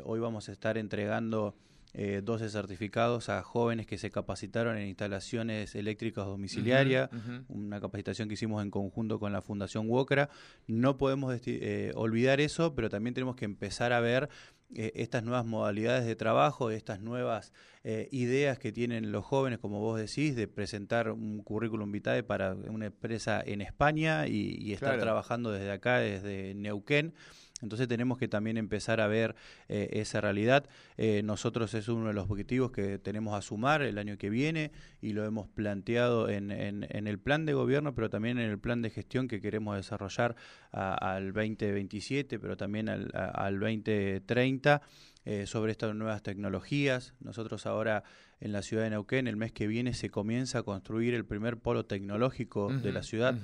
hoy 0.04 0.20
vamos 0.20 0.48
a 0.48 0.52
estar 0.52 0.78
entregando 0.78 1.56
eh, 1.98 2.20
12 2.22 2.50
certificados 2.50 3.30
a 3.30 3.42
jóvenes 3.42 3.86
que 3.86 3.96
se 3.96 4.10
capacitaron 4.10 4.76
en 4.76 4.86
instalaciones 4.86 5.74
eléctricas 5.74 6.26
domiciliarias, 6.26 7.08
una 7.48 7.80
capacitación 7.80 8.28
que 8.28 8.34
hicimos 8.34 8.62
en 8.62 8.70
conjunto 8.70 9.18
con 9.18 9.32
la 9.32 9.40
Fundación 9.40 9.88
Wokra. 9.88 10.28
No 10.66 10.98
podemos 10.98 11.40
eh, 11.46 11.92
olvidar 11.94 12.40
eso, 12.40 12.74
pero 12.74 12.90
también 12.90 13.14
tenemos 13.14 13.34
que 13.34 13.46
empezar 13.46 13.94
a 13.94 14.00
ver 14.00 14.28
eh, 14.74 14.92
estas 14.96 15.22
nuevas 15.22 15.46
modalidades 15.46 16.06
de 16.06 16.16
trabajo, 16.16 16.70
estas 16.70 17.00
nuevas 17.00 17.52
eh, 17.84 18.08
ideas 18.10 18.58
que 18.58 18.72
tienen 18.72 19.12
los 19.12 19.24
jóvenes, 19.24 19.60
como 19.60 19.78
vos 19.78 19.98
decís, 19.98 20.34
de 20.34 20.48
presentar 20.48 21.12
un 21.12 21.40
currículum 21.42 21.92
vitae 21.92 22.24
para 22.24 22.54
una 22.54 22.86
empresa 22.86 23.40
en 23.46 23.60
España 23.60 24.26
y, 24.26 24.72
estar 24.72 24.98
trabajando 24.98 25.52
desde 25.52 25.70
acá, 25.70 25.98
desde 25.98 26.54
Neuquén. 26.54 27.14
Entonces 27.62 27.88
tenemos 27.88 28.18
que 28.18 28.28
también 28.28 28.58
empezar 28.58 29.00
a 29.00 29.06
ver 29.06 29.34
eh, 29.68 29.88
esa 29.92 30.20
realidad. 30.20 30.68
Eh, 30.96 31.22
nosotros 31.24 31.72
es 31.74 31.88
uno 31.88 32.08
de 32.08 32.12
los 32.12 32.28
objetivos 32.28 32.70
que 32.70 32.98
tenemos 32.98 33.34
a 33.34 33.42
sumar 33.42 33.82
el 33.82 33.98
año 33.98 34.18
que 34.18 34.28
viene 34.28 34.72
y 35.00 35.12
lo 35.12 35.24
hemos 35.24 35.48
planteado 35.48 36.28
en, 36.28 36.50
en, 36.50 37.06
el 37.06 37.18
plan 37.18 37.46
de 37.46 37.54
gobierno, 37.54 37.94
pero 37.94 38.10
también 38.10 38.38
en 38.38 38.50
el 38.50 38.58
plan 38.58 38.82
de 38.82 38.90
gestión 38.90 39.26
que 39.26 39.40
queremos 39.40 39.76
desarrollar 39.76 40.36
al 40.72 41.32
2027, 41.32 42.38
pero 42.38 42.56
también 42.56 42.88
al, 42.88 43.10
al 43.14 43.58
2030. 43.58 44.82
Eh, 45.28 45.44
sobre 45.48 45.72
estas 45.72 45.92
nuevas 45.92 46.22
tecnologías. 46.22 47.12
Nosotros 47.18 47.66
ahora 47.66 48.04
en 48.38 48.52
la 48.52 48.62
ciudad 48.62 48.84
de 48.84 48.90
Neuquén, 48.90 49.26
el 49.26 49.34
mes 49.34 49.50
que 49.50 49.66
viene, 49.66 49.92
se 49.92 50.08
comienza 50.08 50.60
a 50.60 50.62
construir 50.62 51.14
el 51.14 51.24
primer 51.24 51.56
polo 51.56 51.84
tecnológico 51.84 52.72
de 52.72 52.92
la 52.92 53.02
ciudad 53.02 53.34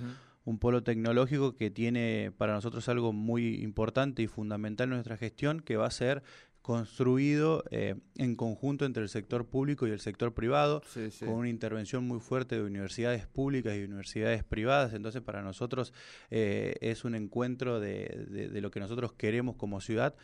un 0.45 0.59
polo 0.59 0.83
tecnológico 0.83 1.57
que 1.57 1.71
tiene 1.71 2.33
para 2.37 2.55
nosotros 2.55 2.89
algo 2.89 3.13
muy 3.13 3.63
importante 3.63 4.23
y 4.23 4.27
fundamental 4.27 4.89
en 4.89 4.95
nuestra 4.95 5.17
gestión, 5.17 5.61
que 5.61 5.77
va 5.77 5.87
a 5.87 5.91
ser 5.91 6.23
construido 6.63 7.65
eh, 7.71 7.97
en 8.17 8.37
conjunto 8.37 8.85
entre 8.85 9.03
el 9.03 9.09
sector 9.09 9.47
público 9.47 9.87
y 9.87 9.91
el 9.91 10.01
sector 10.01 10.33
privado, 10.33 10.83
con 11.21 11.35
una 11.35 11.49
intervención 11.49 12.07
muy 12.07 12.21
fuerte 12.21 12.55
de 12.55 12.63
universidades 12.63 13.27
públicas 13.27 13.77
y 13.77 13.83
universidades 13.83 14.45
privadas. 14.45 14.95
Entonces, 14.95 15.23
para 15.23 15.43
nosotros 15.43 15.93
eh, 16.31 16.77
es 16.81 17.05
un 17.05 17.17
encuentro 17.17 17.81
de, 17.81 18.49
de, 18.53 18.61
lo 18.61 18.71
que 18.71 18.79
nosotros 18.79 19.13
queremos 19.13 19.57
como 19.57 19.81
ciudad. 19.81 20.15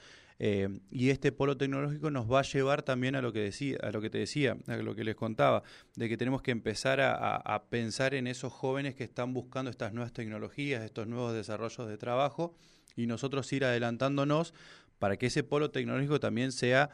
Eh, 0.40 0.68
y 0.90 1.11
este 1.11 1.33
polo 1.33 1.57
tecnológico 1.57 2.11
nos 2.11 2.30
va 2.30 2.40
a 2.40 2.42
llevar 2.42 2.83
también 2.83 3.16
a 3.16 3.23
lo 3.23 3.33
que 3.33 3.40
decía, 3.40 3.78
a 3.83 3.90
lo 3.90 4.00
que 4.00 4.09
te 4.09 4.18
decía, 4.18 4.57
a 4.68 4.76
lo 4.76 4.95
que 4.95 5.04
les 5.04 5.16
contaba, 5.16 5.62
de 5.97 6.09
que 6.09 6.16
tenemos 6.16 6.42
que 6.42 6.52
empezar 6.52 7.00
a, 7.00 7.64
pensar 7.71 8.14
en 8.14 8.26
esos 8.26 8.52
jóvenes 8.52 8.95
que 8.95 9.04
están 9.04 9.35
buscando 9.35 9.71
estas 9.71 9.92
nuevas 9.92 10.12
tecnologías, 10.12 10.85
estos 10.85 11.07
nuevos 11.09 11.35
desarrollos 11.35 11.88
de 11.88 11.99
trabajo, 11.99 12.54
y 12.95 13.07
nosotros 13.07 13.52
ir 13.52 13.64
adelantándonos 13.64 14.54
para 14.99 15.16
que 15.16 15.26
ese 15.26 15.42
polo 15.42 15.71
tecnológico 15.71 16.21
también 16.21 16.52
sea 16.52 16.90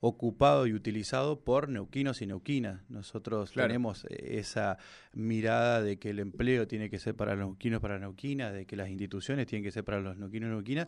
ocupado 0.00 0.66
y 0.66 0.74
utilizado 0.74 1.40
por 1.40 1.68
neuquinos 1.68 2.22
y 2.22 2.26
neuquinas. 2.26 2.88
Nosotros 2.88 3.52
tenemos 3.52 4.04
eh, 4.04 4.38
esa 4.38 4.78
mirada 5.12 5.82
de 5.82 5.98
que 5.98 6.10
el 6.10 6.20
empleo 6.20 6.68
tiene 6.68 6.88
que 6.88 7.00
ser 7.00 7.16
para 7.16 7.34
los 7.34 7.46
neuquinos, 7.46 7.80
para 7.80 7.94
las 7.94 8.02
neuquinas, 8.02 8.52
de 8.52 8.66
que 8.66 8.76
las 8.76 8.90
instituciones 8.90 9.46
tienen 9.46 9.64
que 9.64 9.72
ser 9.72 9.84
para 9.84 10.00
los 10.00 10.16
neuquinos 10.16 10.48
y 10.48 10.52
neuquinas, 10.52 10.86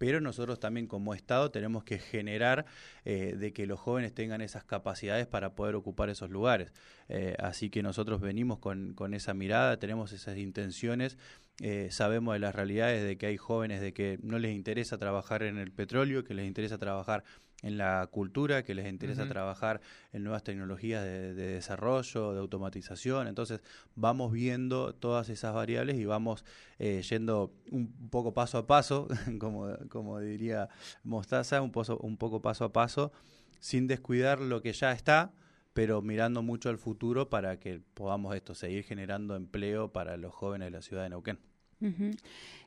pero 0.00 0.22
nosotros 0.22 0.58
también 0.58 0.86
como 0.86 1.12
Estado 1.12 1.50
tenemos 1.50 1.84
que 1.84 1.98
generar 1.98 2.64
eh, 3.04 3.36
de 3.38 3.52
que 3.52 3.66
los 3.66 3.78
jóvenes 3.78 4.14
tengan 4.14 4.40
esas 4.40 4.64
capacidades 4.64 5.26
para 5.26 5.54
poder 5.54 5.74
ocupar 5.74 6.08
esos 6.08 6.30
lugares. 6.30 6.72
Eh, 7.10 7.36
así 7.38 7.68
que 7.68 7.82
nosotros 7.82 8.22
venimos 8.22 8.60
con, 8.60 8.94
con, 8.94 9.12
esa 9.12 9.34
mirada, 9.34 9.78
tenemos 9.78 10.12
esas 10.12 10.38
intenciones, 10.38 11.18
eh, 11.60 11.88
sabemos 11.90 12.32
de 12.32 12.38
las 12.38 12.54
realidades 12.54 13.04
de 13.04 13.18
que 13.18 13.26
hay 13.26 13.36
jóvenes 13.36 13.82
de 13.82 13.92
que 13.92 14.18
no 14.22 14.38
les 14.38 14.54
interesa 14.54 14.96
trabajar 14.96 15.42
en 15.42 15.58
el 15.58 15.70
petróleo, 15.70 16.24
que 16.24 16.32
les 16.32 16.46
interesa 16.46 16.78
trabajar 16.78 17.22
en 17.62 17.78
la 17.78 18.08
cultura, 18.10 18.62
que 18.62 18.74
les 18.74 18.88
interesa 18.88 19.28
trabajar 19.28 19.80
en 20.12 20.22
nuevas 20.22 20.42
tecnologías 20.42 21.04
de, 21.04 21.34
desarrollo, 21.34 22.32
de 22.32 22.40
automatización. 22.40 23.26
Entonces 23.26 23.60
vamos 23.94 24.32
viendo 24.32 24.94
todas 24.94 25.28
esas 25.28 25.54
variables 25.54 25.96
y 25.98 26.04
vamos 26.04 26.44
eh, 26.78 27.02
yendo 27.08 27.52
un 27.70 27.92
poco 28.10 28.32
paso 28.34 28.58
a 28.58 28.66
paso, 28.66 29.08
como, 29.38 29.68
como 29.88 30.20
diría 30.20 30.68
Mostaza, 31.04 31.60
un, 31.62 31.72
un 32.00 32.16
poco 32.16 32.40
paso 32.40 32.64
a 32.64 32.72
paso, 32.72 33.12
sin 33.60 33.86
descuidar 33.86 34.40
lo 34.40 34.62
que 34.62 34.72
ya 34.72 34.92
está 34.92 35.32
pero 35.72 36.02
mirando 36.02 36.42
mucho 36.42 36.68
al 36.68 36.78
futuro 36.78 37.30
para 37.30 37.58
que 37.60 37.80
podamos 37.94 38.34
esto 38.34 38.54
seguir 38.54 38.82
generando 38.84 39.36
empleo 39.36 39.92
para 39.92 40.16
los 40.16 40.34
jóvenes 40.34 40.66
de 40.66 40.70
la 40.72 40.82
ciudad 40.82 41.04
de 41.04 41.10
Neuquén. 41.10 41.38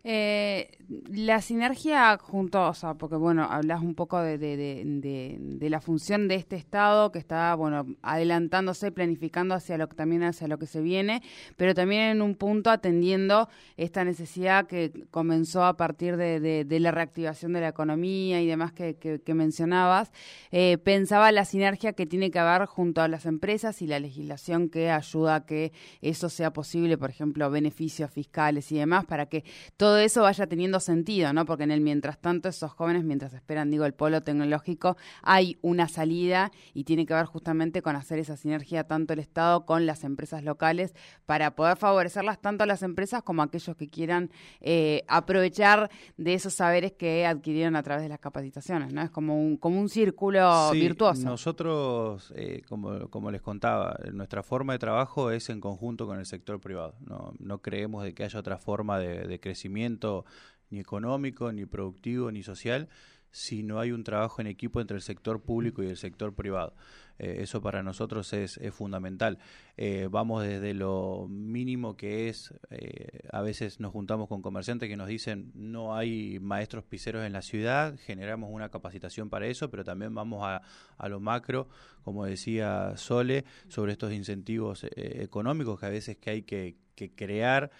Eh, 0.06 0.70
la 1.08 1.40
sinergia 1.40 2.18
junto, 2.18 2.68
o 2.68 2.74
sea, 2.74 2.96
porque 2.96 3.16
bueno, 3.16 3.48
hablas 3.50 3.82
un 3.82 3.96
poco 3.96 4.20
de, 4.20 4.38
de, 4.38 5.70
la 5.70 5.80
función 5.80 6.28
de 6.28 6.36
este 6.36 6.58
Estado 6.58 7.10
que 7.14 7.20
está, 7.20 7.56
bueno, 7.56 7.86
adelantándose, 8.02 8.92
planificando 8.92 9.56
hacia 9.56 9.78
lo 9.78 9.88
que 9.88 9.96
también 9.96 10.24
hacia 10.24 10.50
lo 10.50 10.58
que 10.60 10.66
se 10.66 10.82
viene, 10.82 11.24
pero 11.56 11.74
también 11.74 12.02
en 12.02 12.22
un 12.22 12.36
punto 12.36 12.70
atendiendo 12.70 13.48
esta 13.78 14.04
necesidad 14.04 14.68
que 14.68 15.06
comenzó 15.10 15.64
a 15.64 15.78
partir 15.78 16.18
de, 16.18 16.66
la 16.68 16.92
reactivación 16.92 17.54
de 17.54 17.62
la 17.62 17.70
economía 17.70 18.42
y 18.42 18.48
demás 18.48 18.74
que, 18.74 18.96
que, 18.96 19.34
mencionabas. 19.34 20.12
Eh, 20.52 20.78
pensaba 20.80 21.32
la 21.32 21.46
sinergia 21.46 21.94
que 21.94 22.06
tiene 22.06 22.30
que 22.30 22.40
haber 22.40 22.68
junto 22.68 23.02
a 23.02 23.08
las 23.08 23.26
empresas 23.26 23.82
y 23.82 23.88
la 23.88 24.02
legislación 24.02 24.68
que 24.68 24.92
ayuda 24.92 25.36
a 25.36 25.46
que 25.46 25.72
eso 26.02 26.28
sea 26.28 26.52
posible, 26.52 26.98
por 26.98 27.10
ejemplo, 27.10 27.50
beneficios 27.50 28.12
fiscales 28.12 28.70
y 28.74 28.78
demás, 28.78 29.03
para 29.06 29.28
que 29.28 29.44
todo 29.78 29.94
todo 29.94 30.02
eso 30.02 30.24
vaya 30.24 30.48
teniendo 30.48 30.80
sentido, 30.80 31.34
¿no? 31.34 31.46
Porque 31.46 31.66
en 31.66 31.72
el 31.72 31.80
mientras 31.80 32.18
tanto, 32.18 32.50
esos 32.50 32.72
jóvenes, 32.72 33.04
mientras 33.04 33.32
esperan, 33.34 33.70
digo, 33.70 33.86
el 33.86 33.94
polo 33.94 34.24
tecnológico, 34.24 34.98
hay 35.22 35.56
una 35.62 35.88
salida 35.88 36.52
y 36.74 36.86
tiene 36.86 37.06
que 37.06 37.14
ver 37.14 37.26
justamente 37.26 37.84
con 37.84 37.96
hacer 37.96 38.18
esa 38.18 38.38
sinergia 38.38 38.86
tanto 38.86 39.14
el 39.14 39.20
Estado 39.20 39.68
con 39.68 39.86
las 39.86 40.04
empresas 40.04 40.44
locales 40.44 40.96
para 41.28 41.56
poder 41.56 41.78
favorecerlas 41.78 42.42
tanto 42.42 42.64
a 42.64 42.66
las 42.66 42.82
empresas 42.82 43.22
como 43.22 43.44
a 43.44 43.46
aquellos 43.46 43.76
que 43.76 43.88
quieran 43.88 44.32
eh, 44.62 45.04
aprovechar 45.08 45.92
de 46.18 46.34
esos 46.34 46.56
saberes 46.56 46.94
que 46.94 47.28
adquirieron 47.28 47.76
a 47.76 47.84
través 47.84 48.02
de 48.02 48.10
las 48.10 48.20
capacitaciones, 48.20 48.94
¿no? 48.94 49.04
Es 49.04 49.12
como 49.12 49.40
un, 49.40 49.58
como 49.58 49.80
un 49.80 49.90
círculo 49.90 50.72
sí, 50.72 50.80
virtuoso. 50.80 51.24
Nosotros, 51.24 52.34
eh, 52.36 52.64
como, 52.68 53.10
como 53.12 53.30
les 53.30 53.44
contaba, 53.44 53.96
nuestra 54.12 54.42
forma 54.42 54.74
de 54.74 54.80
trabajo 54.80 55.30
es 55.30 55.50
en 55.50 55.62
conjunto 55.62 56.08
con 56.08 56.18
el 56.18 56.26
sector 56.26 56.60
privado. 56.60 56.96
No, 57.06 57.34
no 57.38 57.62
creemos 57.62 58.04
de 58.04 58.16
que 58.16 58.24
haya 58.24 58.40
otra 58.40 58.58
forma 58.58 58.93
de 59.00 59.40
crecimiento 59.40 60.26
ni 60.70 60.80
económico, 60.80 61.52
ni 61.52 61.66
productivo, 61.66 62.32
ni 62.32 62.44
social, 62.44 62.90
si 63.34 63.64
no 63.64 63.80
hay 63.80 63.92
un 63.92 64.04
trabajo 64.04 64.42
en 64.42 64.48
equipo 64.48 64.80
entre 64.80 64.96
el 64.96 65.02
sector 65.02 65.42
público 65.42 65.84
y 65.84 65.88
el 65.88 65.98
sector 65.98 66.34
privado. 66.34 66.76
Eh, 67.24 67.42
eso 67.42 67.62
para 67.62 67.82
nosotros 67.84 68.34
es, 68.34 68.60
fundamental. 68.72 69.38
Eh, 69.78 70.08
vamos 70.12 70.44
desde 70.44 70.74
lo 70.74 71.28
mínimo 71.30 71.96
que 71.96 72.28
es, 72.28 72.54
eh, 72.70 73.20
a 73.32 73.42
veces 73.42 73.80
nos 73.80 73.94
juntamos 73.94 74.28
con 74.28 74.42
comerciantes 74.42 74.90
que 74.90 74.98
nos 74.98 75.08
dicen 75.08 75.52
no 75.56 75.96
hay 75.96 76.40
maestros 76.42 76.84
piseros 76.84 77.26
en 77.26 77.32
la 77.32 77.42
ciudad, 77.42 77.98
generamos 78.06 78.50
una 78.52 78.70
capacitación 78.70 79.30
para 79.30 79.48
eso, 79.48 79.70
pero 79.70 79.86
también 79.86 80.14
vamos 80.14 80.42
a, 80.44 80.62
a 80.98 81.10
lo 81.10 81.22
macro, 81.22 81.70
como 82.04 82.26
decía 82.26 82.94
Sole, 82.98 83.46
sobre 83.70 83.94
estos 83.94 84.12
incentivos 84.12 84.86
económicos 84.96 85.80
que 85.80 85.86
a 85.86 85.90
veces 85.90 86.18
que 86.18 86.30
hay 86.30 86.42
que, 86.42 86.76
crear 87.16 87.72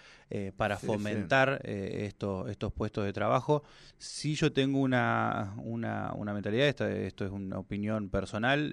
para 0.56 0.76
fomentar 0.76 1.60
estos, 1.64 2.50
estos 2.50 2.72
puestos 2.72 3.04
de 3.04 3.12
trabajo. 3.12 3.62
Si 3.96 4.34
yo 4.34 4.52
tengo 4.52 4.80
una, 4.80 5.54
una, 5.58 6.12
una 6.14 6.34
mentalidad, 6.34 6.66
esto, 6.66 6.86
esto 6.86 7.24
es 7.24 7.30
una 7.30 7.58
opinión 7.58 8.10
personal, 8.10 8.72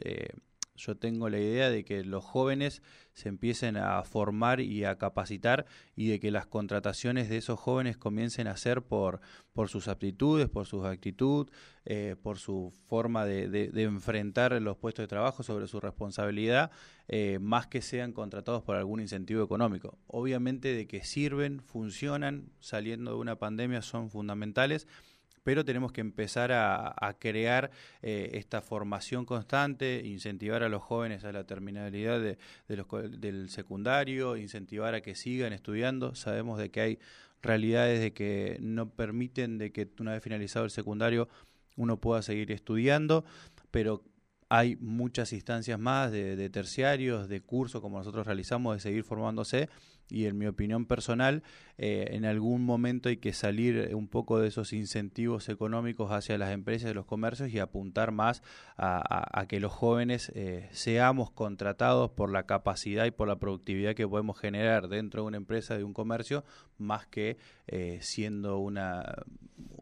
yo 0.85 0.97
tengo 0.97 1.29
la 1.29 1.39
idea 1.39 1.69
de 1.69 1.85
que 1.85 2.03
los 2.03 2.23
jóvenes 2.23 2.81
se 3.13 3.29
empiecen 3.29 3.77
a 3.77 4.03
formar 4.03 4.61
y 4.61 4.85
a 4.85 4.97
capacitar 4.97 5.65
y 5.95 6.07
de 6.07 6.19
que 6.19 6.31
las 6.31 6.47
contrataciones 6.47 7.29
de 7.29 7.37
esos 7.37 7.59
jóvenes 7.59 7.97
comiencen 7.97 8.47
a 8.47 8.57
ser 8.57 8.81
por, 8.81 9.19
por 9.53 9.69
sus 9.69 9.87
aptitudes, 9.87 10.49
por 10.49 10.65
su 10.65 10.85
actitud, 10.85 11.49
eh, 11.85 12.15
por 12.21 12.39
su 12.39 12.73
forma 12.87 13.25
de, 13.25 13.69
enfrentar 13.75 14.59
los 14.61 14.77
puestos 14.77 15.03
de 15.03 15.07
trabajo, 15.07 15.43
sobre 15.43 15.67
su 15.67 15.79
responsabilidad, 15.79 16.71
eh, 17.07 17.37
más 17.39 17.67
que 17.67 17.81
sean 17.81 18.13
contratados 18.13 18.63
por 18.63 18.75
algún 18.75 19.01
incentivo 19.01 19.43
económico. 19.43 19.99
Obviamente 20.07 20.73
de 20.73 20.87
que 20.87 21.03
sirven, 21.03 21.61
funcionan, 21.61 22.49
saliendo 22.59 23.11
de 23.11 23.17
una 23.17 23.37
pandemia 23.37 23.81
son 23.81 24.09
fundamentales 24.09 24.87
pero 25.43 25.65
tenemos 25.65 25.91
que 25.91 26.01
empezar 26.01 26.51
a, 26.51 27.15
crear 27.19 27.71
eh, 28.01 28.31
esta 28.33 28.61
formación 28.61 29.25
constante, 29.25 30.01
incentivar 30.05 30.63
a 30.63 30.69
los 30.69 30.81
jóvenes 30.81 31.23
a 31.23 31.31
la 31.31 31.45
terminalidad 31.45 32.19
de, 32.19 32.37
los, 32.67 32.87
del 33.19 33.49
secundario, 33.49 34.37
incentivar 34.37 34.95
a 34.95 35.01
que 35.01 35.15
sigan 35.15 35.53
estudiando. 35.53 36.15
Sabemos 36.15 36.59
de 36.59 36.69
que 36.69 36.81
hay 36.81 36.99
realidades 37.41 37.99
de 37.99 38.13
que 38.13 38.57
no 38.61 38.89
permiten 38.89 39.57
de 39.57 39.71
que 39.71 39.89
una 39.99 40.11
vez 40.13 40.23
finalizado 40.23 40.65
el 40.65 40.71
secundario 40.71 41.27
uno 41.75 41.97
pueda 41.97 42.21
seguir 42.21 42.51
estudiando, 42.51 43.25
pero 43.71 44.03
hay 44.49 44.75
muchas 44.75 45.33
instancias 45.33 45.79
más 45.79 46.11
de, 46.11 46.35
de 46.35 46.49
terciarios, 46.49 47.29
de 47.29 47.41
cursos 47.41 47.81
como 47.81 47.97
nosotros 47.97 48.27
realizamos, 48.27 48.75
de 48.75 48.81
seguir 48.81 49.03
formándose 49.03 49.69
y 50.11 50.25
en 50.25 50.37
mi 50.37 50.45
opinión 50.45 50.85
personal, 50.85 51.41
eh, 51.77 52.09
en 52.11 52.25
algún 52.25 52.63
momento 52.63 53.09
hay 53.09 53.17
que 53.17 53.33
salir 53.33 53.95
un 53.95 54.07
poco 54.07 54.39
de 54.39 54.49
esos 54.49 54.73
incentivos 54.73 55.49
económicos 55.49 56.11
hacia 56.11 56.37
las 56.37 56.51
empresas 56.51 56.91
y 56.91 56.93
los 56.93 57.05
comercios 57.05 57.49
y 57.49 57.59
apuntar 57.59 58.11
más 58.11 58.43
a, 58.77 59.45
que 59.47 59.59
los 59.59 59.71
jóvenes 59.71 60.31
eh, 60.35 60.67
seamos 60.71 61.31
contratados 61.31 62.11
por 62.11 62.31
la 62.31 62.45
capacidad 62.45 63.05
y 63.05 63.11
por 63.11 63.27
la 63.27 63.37
productividad 63.37 63.95
que 63.95 64.07
podemos 64.07 64.39
generar 64.39 64.89
dentro 64.89 65.21
de 65.21 65.27
una 65.27 65.37
empresa, 65.37 65.77
de 65.77 65.83
un 65.83 65.93
comercio, 65.93 66.43
más 66.77 67.07
que 67.07 67.37
eh, 67.67 67.99
siendo 68.01 68.59
una, 68.59 69.23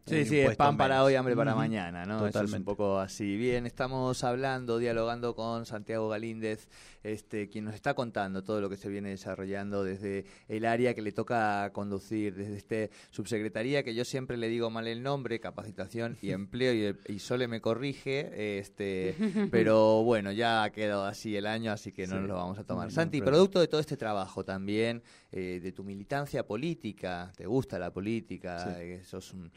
Sí, 0.06 0.24
sí, 0.24 0.40
es 0.40 0.56
pan 0.56 0.76
para 0.76 1.04
hoy, 1.04 1.14
hambre 1.14 1.36
para 1.36 1.54
mañana, 1.54 2.04
¿no? 2.04 2.26
Eso 2.26 2.42
es 2.42 2.52
un 2.52 2.64
poco 2.64 2.98
así. 2.98 3.36
Bien, 3.36 3.66
estamos 3.66 4.24
hablando, 4.24 4.78
dialogando 4.78 5.34
con 5.34 5.66
Santiago 5.66 6.08
Galíndez, 6.08 6.68
este, 7.02 7.48
quien 7.48 7.64
nos 7.64 7.74
está 7.74 7.94
contando 7.94 8.42
todo 8.42 8.60
lo 8.60 8.68
que 8.68 8.76
se 8.76 8.88
viene 8.88 9.10
desarrollando 9.10 9.84
desde 9.84 10.24
el 10.48 10.64
área 10.64 10.94
que 10.94 11.02
le 11.02 11.12
toca 11.12 11.70
conducir, 11.72 12.34
desde 12.34 12.56
este 12.56 12.90
subsecretaría, 13.10 13.82
que 13.82 13.94
yo 13.94 14.04
siempre 14.04 14.36
le 14.36 14.48
digo 14.48 14.70
mal 14.70 14.86
el 14.86 15.02
nombre, 15.02 15.40
capacitación 15.40 16.16
y 16.20 16.30
empleo, 16.32 16.74
y, 16.74 17.12
y 17.12 17.18
Sole 17.18 17.48
me 17.48 17.60
corrige, 17.60 18.58
este, 18.58 19.16
pero 19.50 20.02
bueno, 20.02 20.32
ya 20.32 20.62
ha 20.62 20.70
quedado 20.70 21.04
así 21.04 21.36
el 21.36 21.46
año, 21.46 21.72
así 21.72 21.92
que 21.92 22.06
no 22.06 22.20
nos 22.20 22.28
lo 22.28 22.34
vamos 22.34 22.58
a 22.58 22.64
tomar. 22.64 22.90
Santi, 22.90 23.20
producto 23.20 23.60
de 23.60 23.68
todo 23.68 23.80
este 23.80 23.96
trabajo 23.96 24.44
también, 24.44 25.02
eh, 25.32 25.60
de 25.62 25.72
tu 25.72 25.84
militancia 25.84 26.46
política, 26.46 27.32
te 27.36 27.46
gusta 27.46 27.78
la 27.78 27.92
política, 27.92 28.76
eh, 28.80 29.02
sos 29.04 29.32
un 29.32 29.50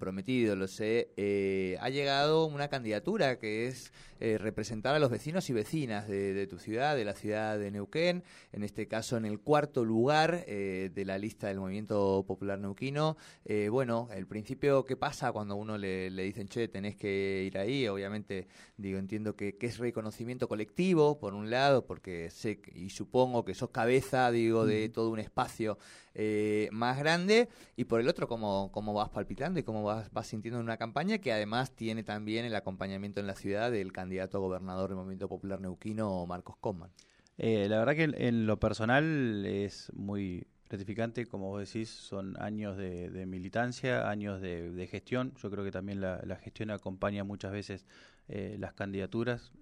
comprometido, 0.00 0.56
lo 0.56 0.66
sé, 0.66 1.12
eh, 1.18 1.76
ha 1.82 1.90
llegado 1.90 2.46
una 2.46 2.68
candidatura 2.68 3.38
que 3.38 3.66
es 3.66 3.92
representar 4.20 4.94
a 4.94 4.98
los 4.98 5.10
vecinos 5.10 5.48
y 5.48 5.54
vecinas 5.54 6.06
de, 6.06 6.46
tu 6.46 6.58
ciudad, 6.58 6.94
de 6.94 7.06
la 7.06 7.14
ciudad 7.14 7.58
de 7.58 7.70
Neuquén, 7.70 8.22
en 8.52 8.64
este 8.64 8.86
caso 8.86 9.16
en 9.16 9.24
el 9.24 9.40
cuarto 9.40 9.82
lugar 9.82 10.44
de 10.44 11.04
la 11.06 11.16
lista 11.16 11.48
del 11.48 11.58
Movimiento 11.58 12.22
Popular 12.28 12.58
Neuquino. 12.58 13.16
bueno, 13.70 14.10
el 14.12 14.26
principio, 14.26 14.84
¿qué 14.84 14.94
pasa 14.94 15.32
cuando 15.32 15.56
uno 15.56 15.78
le, 15.78 16.10
le, 16.10 16.24
dicen, 16.24 16.48
che, 16.48 16.68
tenés 16.68 16.96
que 16.96 17.44
ir 17.46 17.56
ahí? 17.56 17.88
Obviamente, 17.88 18.46
digo, 18.76 18.98
entiendo 18.98 19.36
que, 19.36 19.56
que, 19.56 19.66
es 19.68 19.78
reconocimiento 19.78 20.48
colectivo, 20.48 21.18
por 21.18 21.32
un 21.32 21.48
lado, 21.48 21.86
porque 21.86 22.28
sé 22.28 22.60
y 22.74 22.90
supongo 22.90 23.46
que 23.46 23.54
sos 23.54 23.70
cabeza, 23.70 24.30
digo, 24.30 24.66
de 24.66 24.90
todo 24.90 25.08
un 25.08 25.18
espacio 25.18 25.78
eh, 26.14 26.68
más 26.72 26.98
grande 26.98 27.48
y 27.76 27.84
por 27.84 28.00
el 28.00 28.08
otro 28.08 28.26
cómo, 28.26 28.70
cómo 28.72 28.92
vas 28.92 29.10
palpitando 29.10 29.60
y 29.60 29.62
cómo 29.62 29.84
vas, 29.84 30.10
vas 30.12 30.26
sintiendo 30.26 30.58
en 30.58 30.64
una 30.64 30.76
campaña 30.76 31.18
que 31.18 31.32
además 31.32 31.70
tiene 31.70 32.02
también 32.02 32.44
el 32.44 32.54
acompañamiento 32.56 33.20
en 33.20 33.28
la 33.28 33.36
ciudad 33.36 33.70
del 33.70 33.92
candidato 33.92 34.38
a 34.38 34.40
gobernador 34.40 34.90
del 34.90 34.96
Movimiento 34.96 35.28
Popular 35.28 35.60
Neuquino, 35.60 36.26
Marcos 36.26 36.56
Coman. 36.60 36.90
Eh, 37.38 37.68
la 37.68 37.78
verdad 37.78 37.94
que 37.94 38.26
en, 38.26 38.46
lo 38.46 38.58
personal 38.58 39.46
es 39.46 39.92
muy 39.94 40.46
gratificante, 40.68 41.26
como 41.26 41.48
vos 41.48 41.60
decís, 41.72 41.88
son 41.88 42.36
años 42.42 42.76
de, 42.76 43.24
militancia, 43.26 44.10
años 44.10 44.40
de, 44.40 44.88
gestión. 44.90 45.32
Yo 45.40 45.50
creo 45.50 45.64
que 45.64 45.70
también 45.70 46.00
la, 46.00 46.36
gestión 46.42 46.70
acompaña 46.70 47.22
muchas 47.22 47.52
veces 47.52 47.86
eh, 48.28 48.56
las 48.58 48.74
candidaturas. 48.74 49.52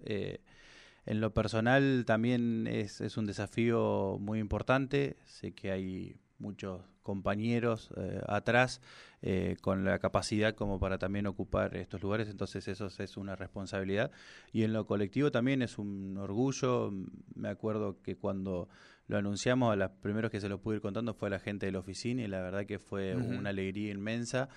En 1.05 1.21
lo 1.21 1.33
personal 1.33 2.03
también 2.05 2.67
es, 2.67 3.01
es 3.01 3.17
un 3.17 3.25
desafío 3.25 4.17
muy 4.19 4.39
importante. 4.39 5.15
Sé 5.25 5.53
que 5.53 5.71
hay 5.71 6.17
muchos 6.39 6.81
compañeros 7.03 7.89
eh, 7.97 8.21
atrás 8.27 8.81
eh, 9.21 9.57
con 9.61 9.83
la 9.83 9.99
capacidad 9.99 10.55
como 10.55 10.79
para 10.79 10.97
también 10.97 11.27
ocupar 11.27 11.75
estos 11.75 12.01
lugares, 12.01 12.29
entonces 12.29 12.67
eso 12.67 12.87
es 12.87 13.17
una 13.17 13.35
responsabilidad. 13.35 14.11
Y 14.51 14.63
en 14.63 14.73
lo 14.73 14.85
colectivo 14.85 15.31
también 15.31 15.61
es 15.61 15.77
un 15.77 16.17
orgullo. 16.17 16.91
Me 17.35 17.49
acuerdo 17.49 18.01
que 18.01 18.15
cuando 18.15 18.69
lo 19.07 19.17
anunciamos, 19.17 19.73
a 19.73 19.75
los 19.75 19.91
primeros 19.91 20.31
que 20.31 20.39
se 20.39 20.49
lo 20.49 20.61
pude 20.61 20.75
ir 20.77 20.81
contando 20.81 21.13
fue 21.13 21.29
a 21.29 21.31
la 21.31 21.39
gente 21.39 21.65
de 21.65 21.71
la 21.71 21.79
oficina 21.79 22.21
y 22.21 22.27
la 22.27 22.41
verdad 22.41 22.65
que 22.65 22.79
fue 22.79 23.15
una 23.15 23.49
alegría 23.49 23.91
inmensa 23.91 24.49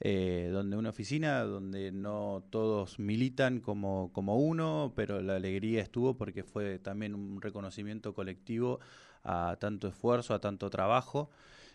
eh, 0.00 0.48
donde 0.52 0.76
una 0.76 0.90
oficina 0.90 1.42
donde 1.42 1.90
no 1.90 2.44
todos 2.50 3.00
militan 3.00 3.60
como, 3.60 4.12
como 4.12 4.36
uno, 4.36 4.92
pero 4.94 5.20
la 5.20 5.36
alegría 5.36 5.82
estuvo 5.82 6.16
porque 6.16 6.44
fue 6.44 6.78
también 6.78 7.14
un 7.14 7.42
reconocimiento 7.42 8.14
colectivo 8.14 8.78
a 9.24 9.56
tanto 9.58 9.88
esfuerzo, 9.88 10.34
a 10.34 10.40
tanto 10.40 10.70
trabajo. 10.70 11.30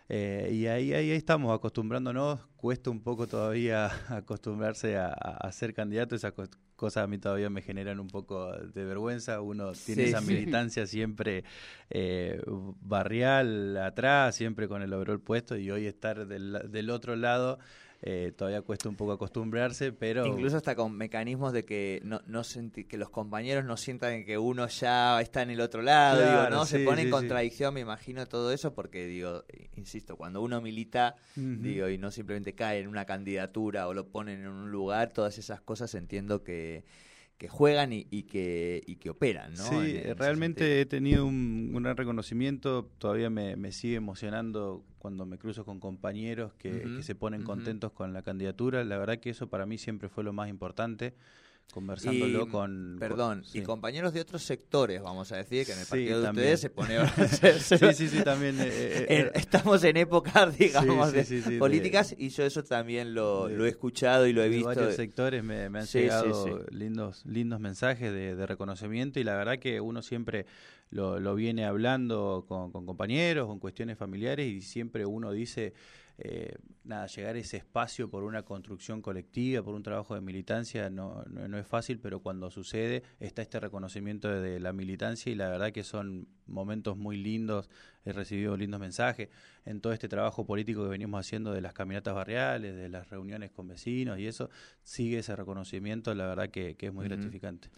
Eh, 0.08 0.50
y 0.52 0.66
ahí, 0.66 0.92
ahí, 0.92 1.10
estamos 1.10 1.54
acostumbrándonos, 1.54 2.40
cuesta 2.56 2.90
un 2.90 3.00
poco 3.00 3.26
todavía 3.26 3.90
acostumbrarse 4.08 4.96
a, 4.98 5.50
ser 5.52 5.72
candidato, 5.72 6.14
esas 6.14 6.32
cosas 6.76 7.04
a 7.04 7.06
mí 7.06 7.16
todavía 7.18 7.48
me 7.48 7.62
generan 7.62 8.00
un 8.00 8.08
poco 8.08 8.52
de 8.52 8.84
vergüenza, 8.84 9.40
uno 9.40 9.72
tiene 9.72 10.04
esa 10.04 10.20
militancia 10.20 10.86
siempre 10.86 11.44
eh, 11.88 12.42
barrial 12.82 13.78
atrás, 13.78 14.34
siempre 14.34 14.68
con 14.68 14.82
el 14.82 14.92
overall 14.92 15.20
puesto 15.20 15.56
y 15.56 15.70
hoy 15.70 15.86
estar 15.86 16.26
del, 16.26 16.70
del 16.70 16.90
otro 16.90 17.16
lado 17.16 17.58
eh, 18.06 18.32
todavía 18.36 18.60
cuesta 18.60 18.90
un 18.90 18.96
poco 18.96 19.12
acostumbrarse, 19.12 19.90
pero... 19.90 20.26
Incluso 20.26 20.58
hasta 20.58 20.76
con 20.76 20.94
mecanismos 20.94 21.54
de 21.54 21.64
que 21.64 22.02
no, 22.04 22.20
no 22.26 22.42
que 22.86 22.98
los 22.98 23.08
compañeros 23.08 23.64
no 23.64 23.78
sientan 23.78 24.26
que 24.26 24.36
uno 24.36 24.68
ya 24.68 25.18
está 25.22 25.40
en 25.40 25.48
el 25.48 25.62
otro 25.62 25.80
lado, 25.80 26.20
digo, 26.20 26.50
¿no? 26.50 26.66
Se 26.66 26.80
pone 26.80 27.00
en 27.00 27.10
contradicción, 27.10 27.72
me 27.72 27.80
imagino, 27.80 28.26
todo 28.26 28.52
eso, 28.52 28.74
porque, 28.74 29.06
digo, 29.06 29.44
insisto, 29.74 30.18
cuando 30.18 30.42
uno 30.42 30.60
milita, 30.60 31.16
digo, 31.34 31.88
y 31.88 31.96
no 31.96 32.10
simplemente 32.10 32.54
cae 32.54 32.80
en 32.80 32.88
una 32.88 33.06
candidatura 33.06 33.88
o 33.88 33.94
lo 33.94 34.06
ponen 34.06 34.42
en 34.42 34.48
un 34.48 34.70
lugar, 34.70 35.14
todas 35.14 35.38
esas 35.38 35.62
cosas 35.62 35.94
entiendo 35.94 36.44
que 36.44 36.84
que 37.38 37.48
juegan 37.48 37.92
y, 37.92 38.04
que, 38.22 38.82
y 38.86 38.96
que 38.96 39.10
operan, 39.10 39.54
¿no? 39.54 39.64
Sí, 39.64 39.98
realmente 40.16 40.80
he 40.80 40.86
tenido 40.86 41.26
un, 41.26 41.72
un, 41.74 41.82
gran 41.82 41.96
reconocimiento, 41.96 42.88
todavía 42.98 43.28
me, 43.28 43.56
me, 43.56 43.72
sigue 43.72 43.96
emocionando 43.96 44.84
cuando 44.98 45.26
me 45.26 45.36
cruzo 45.36 45.64
con 45.64 45.80
compañeros 45.80 46.54
que, 46.54 47.02
se 47.02 47.14
ponen 47.14 47.42
contentos 47.42 47.92
con 47.92 48.12
la 48.12 48.22
candidatura, 48.22 48.84
la 48.84 48.98
verdad 48.98 49.18
que 49.18 49.30
eso 49.30 49.48
para 49.48 49.66
mí 49.66 49.78
siempre 49.78 50.08
fue 50.08 50.22
lo 50.22 50.32
más 50.32 50.48
importante 50.48 51.14
conversándolo 51.72 52.48
con... 52.48 52.96
Perdón, 53.00 53.42
y 53.52 53.62
compañeros 53.62 54.12
de 54.12 54.20
otros 54.20 54.42
sectores, 54.42 55.02
vamos 55.02 55.32
a 55.32 55.36
decir, 55.36 55.66
que 55.66 55.72
en 55.72 55.80
el 55.80 55.86
partido 55.86 56.20
de 56.20 56.28
ustedes 56.28 56.60
se 56.60 56.70
pone... 56.70 56.98
sí, 57.58 57.76
sí, 57.94 58.08
sí, 58.08 58.22
también... 58.22 58.60
Eh, 58.60 58.66
eh, 58.68 59.06
eh, 59.08 59.30
estamos 59.34 59.82
en 59.84 59.96
épocas, 59.96 60.56
digamos, 60.56 61.12
de 61.12 61.56
políticas 61.58 62.14
y 62.16 62.28
yo 62.28 62.44
eso 62.44 62.62
también 62.62 63.14
lo, 63.14 63.48
he 63.48 63.68
escuchado 63.68 64.26
y 64.26 64.32
lo 64.32 64.42
he 64.42 64.48
visto. 64.48 64.68
De 64.70 64.76
varios 64.76 64.96
sectores 64.96 65.42
me, 65.42 65.64
han 65.64 65.86
llegado 65.86 66.64
lindos 66.70 67.24
lindos 67.26 67.60
mensajes 67.60 68.12
de, 68.12 68.46
reconocimiento 68.46 69.18
y 69.18 69.24
la 69.24 69.36
verdad 69.36 69.58
que 69.58 69.80
uno 69.80 70.02
siempre 70.02 70.46
lo, 70.90 71.18
lo 71.18 71.34
viene 71.34 71.64
hablando 71.64 72.44
con, 72.46 72.70
con 72.70 72.86
compañeros, 72.86 73.46
con 73.46 73.58
cuestiones 73.58 73.98
familiares 73.98 74.46
y 74.46 74.60
siempre 74.60 75.06
uno 75.06 75.32
dice 75.32 75.72
eh, 76.18 76.54
nada, 76.84 77.06
llegar 77.06 77.34
a 77.34 77.38
ese 77.38 77.56
espacio 77.56 78.08
por 78.08 78.22
una 78.22 78.44
construcción 78.44 79.02
colectiva, 79.02 79.64
por 79.64 79.74
un 79.74 79.82
trabajo 79.82 80.14
de 80.14 80.20
militancia, 80.20 80.88
no, 80.88 81.24
no, 81.24 81.58
es 81.58 81.66
fácil, 81.66 81.98
pero 81.98 82.20
cuando 82.20 82.50
sucede 82.50 83.02
está 83.18 83.42
este 83.42 83.58
reconocimiento 83.58 84.28
de, 84.28 84.60
la 84.60 84.72
militancia 84.72 85.32
y 85.32 85.34
la 85.34 85.48
verdad 85.48 85.72
que 85.72 85.82
son 85.82 86.28
momentos 86.46 86.96
muy 86.96 87.16
lindos, 87.16 87.68
he 88.04 88.12
recibido 88.12 88.56
lindos 88.56 88.78
mensajes 88.80 89.28
en 89.64 89.80
todo 89.80 89.92
este 89.92 90.08
trabajo 90.08 90.46
político 90.46 90.84
que 90.84 90.90
venimos 90.90 91.18
haciendo 91.18 91.52
de 91.52 91.60
las 91.60 91.72
caminatas 91.72 92.14
barriales, 92.14 92.76
de 92.76 92.88
las 92.88 93.10
reuniones 93.10 93.50
con 93.50 93.66
vecinos 93.66 94.18
y 94.20 94.26
eso, 94.26 94.50
sigue 94.82 95.18
ese 95.18 95.34
reconocimiento, 95.34 96.14
la 96.14 96.26
verdad 96.26 96.50
que, 96.50 96.76
es 96.78 96.92
muy 96.92 97.08
gratificante. 97.08 97.70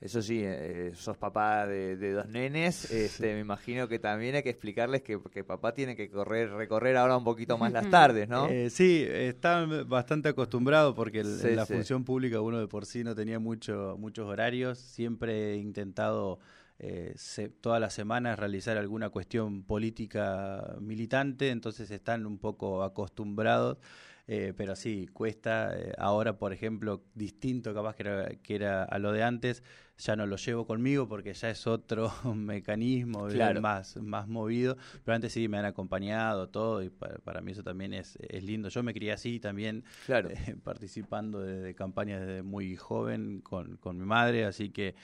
Eso 0.00 0.20
sí, 0.20 0.42
eh, 0.44 0.92
sos 0.94 1.16
papá 1.16 1.66
de, 1.66 2.12
dos 2.12 2.28
nenes, 2.28 2.90
este, 2.90 3.34
me 3.34 3.40
imagino 3.40 3.88
que 3.88 3.98
también 3.98 4.34
hay 4.34 4.42
que 4.42 4.50
explicarles 4.50 5.02
que, 5.02 5.18
papá 5.44 5.72
tiene 5.72 5.96
que 5.96 6.10
correr, 6.10 6.50
recorrer 6.50 6.96
ahora 6.96 7.16
un 7.16 7.24
poquito 7.24 7.56
más 7.56 7.72
las 7.72 7.88
tardes, 7.88 8.28
¿no? 8.28 8.48
Eh, 8.48 8.70
sí, 8.70 9.04
está 9.08 9.64
bastante 9.86 10.28
acostumbrado 10.28 10.94
porque 10.94 11.20
en 11.20 11.56
la 11.56 11.64
función 11.64 12.04
pública 12.04 12.40
uno 12.40 12.58
de 12.58 12.68
por 12.68 12.86
sí 12.86 13.02
no 13.04 13.14
tenía 13.14 13.38
mucho, 13.38 13.96
muchos 13.98 14.26
horarios, 14.26 14.78
siempre 14.78 15.52
he 15.52 15.56
intentado 15.56 16.38
eh, 16.78 17.14
todas 17.60 17.80
las 17.80 17.94
semanas 17.94 18.38
realizar 18.38 18.76
alguna 18.76 19.10
cuestión 19.10 19.62
política 19.62 20.76
militante, 20.80 21.50
entonces 21.50 21.90
están 21.90 22.26
un 22.26 22.38
poco 22.38 22.82
acostumbrados. 22.82 23.78
Eh, 24.26 24.54
pero 24.56 24.74
sí, 24.74 25.08
cuesta. 25.12 25.78
Eh, 25.78 25.92
ahora, 25.98 26.38
por 26.38 26.52
ejemplo, 26.52 27.02
distinto 27.14 27.74
capaz 27.74 27.94
que 27.94 28.02
era, 28.02 28.28
que 28.42 28.54
era 28.54 28.84
a 28.84 28.98
lo 28.98 29.12
de 29.12 29.22
antes, 29.22 29.62
ya 29.98 30.16
no 30.16 30.26
lo 30.26 30.36
llevo 30.36 30.66
conmigo 30.66 31.06
porque 31.08 31.34
ya 31.34 31.50
es 31.50 31.66
otro 31.66 32.10
mecanismo 32.34 33.28
más, 33.60 33.96
más 33.98 34.26
movido. 34.26 34.76
Pero 35.04 35.14
antes 35.14 35.32
sí 35.32 35.46
me 35.48 35.58
han 35.58 35.66
acompañado 35.66 36.48
todo 36.48 36.82
y 36.82 36.90
para, 36.90 37.40
mí 37.42 37.52
eso 37.52 37.62
también 37.62 37.92
es, 37.92 38.16
es, 38.20 38.42
lindo. 38.42 38.70
Yo 38.70 38.82
me 38.82 38.94
crié 38.94 39.12
así 39.12 39.40
también, 39.40 39.84
claro. 40.06 40.30
Eh, 40.30 40.56
participando 40.64 41.40
de, 41.40 41.74
campañas 41.74 42.20
desde 42.26 42.42
muy 42.42 42.76
joven 42.76 43.40
con, 43.42 43.76
con 43.76 43.98
mi 43.98 44.06
madre, 44.06 44.44
así 44.44 44.70
que. 44.70 44.94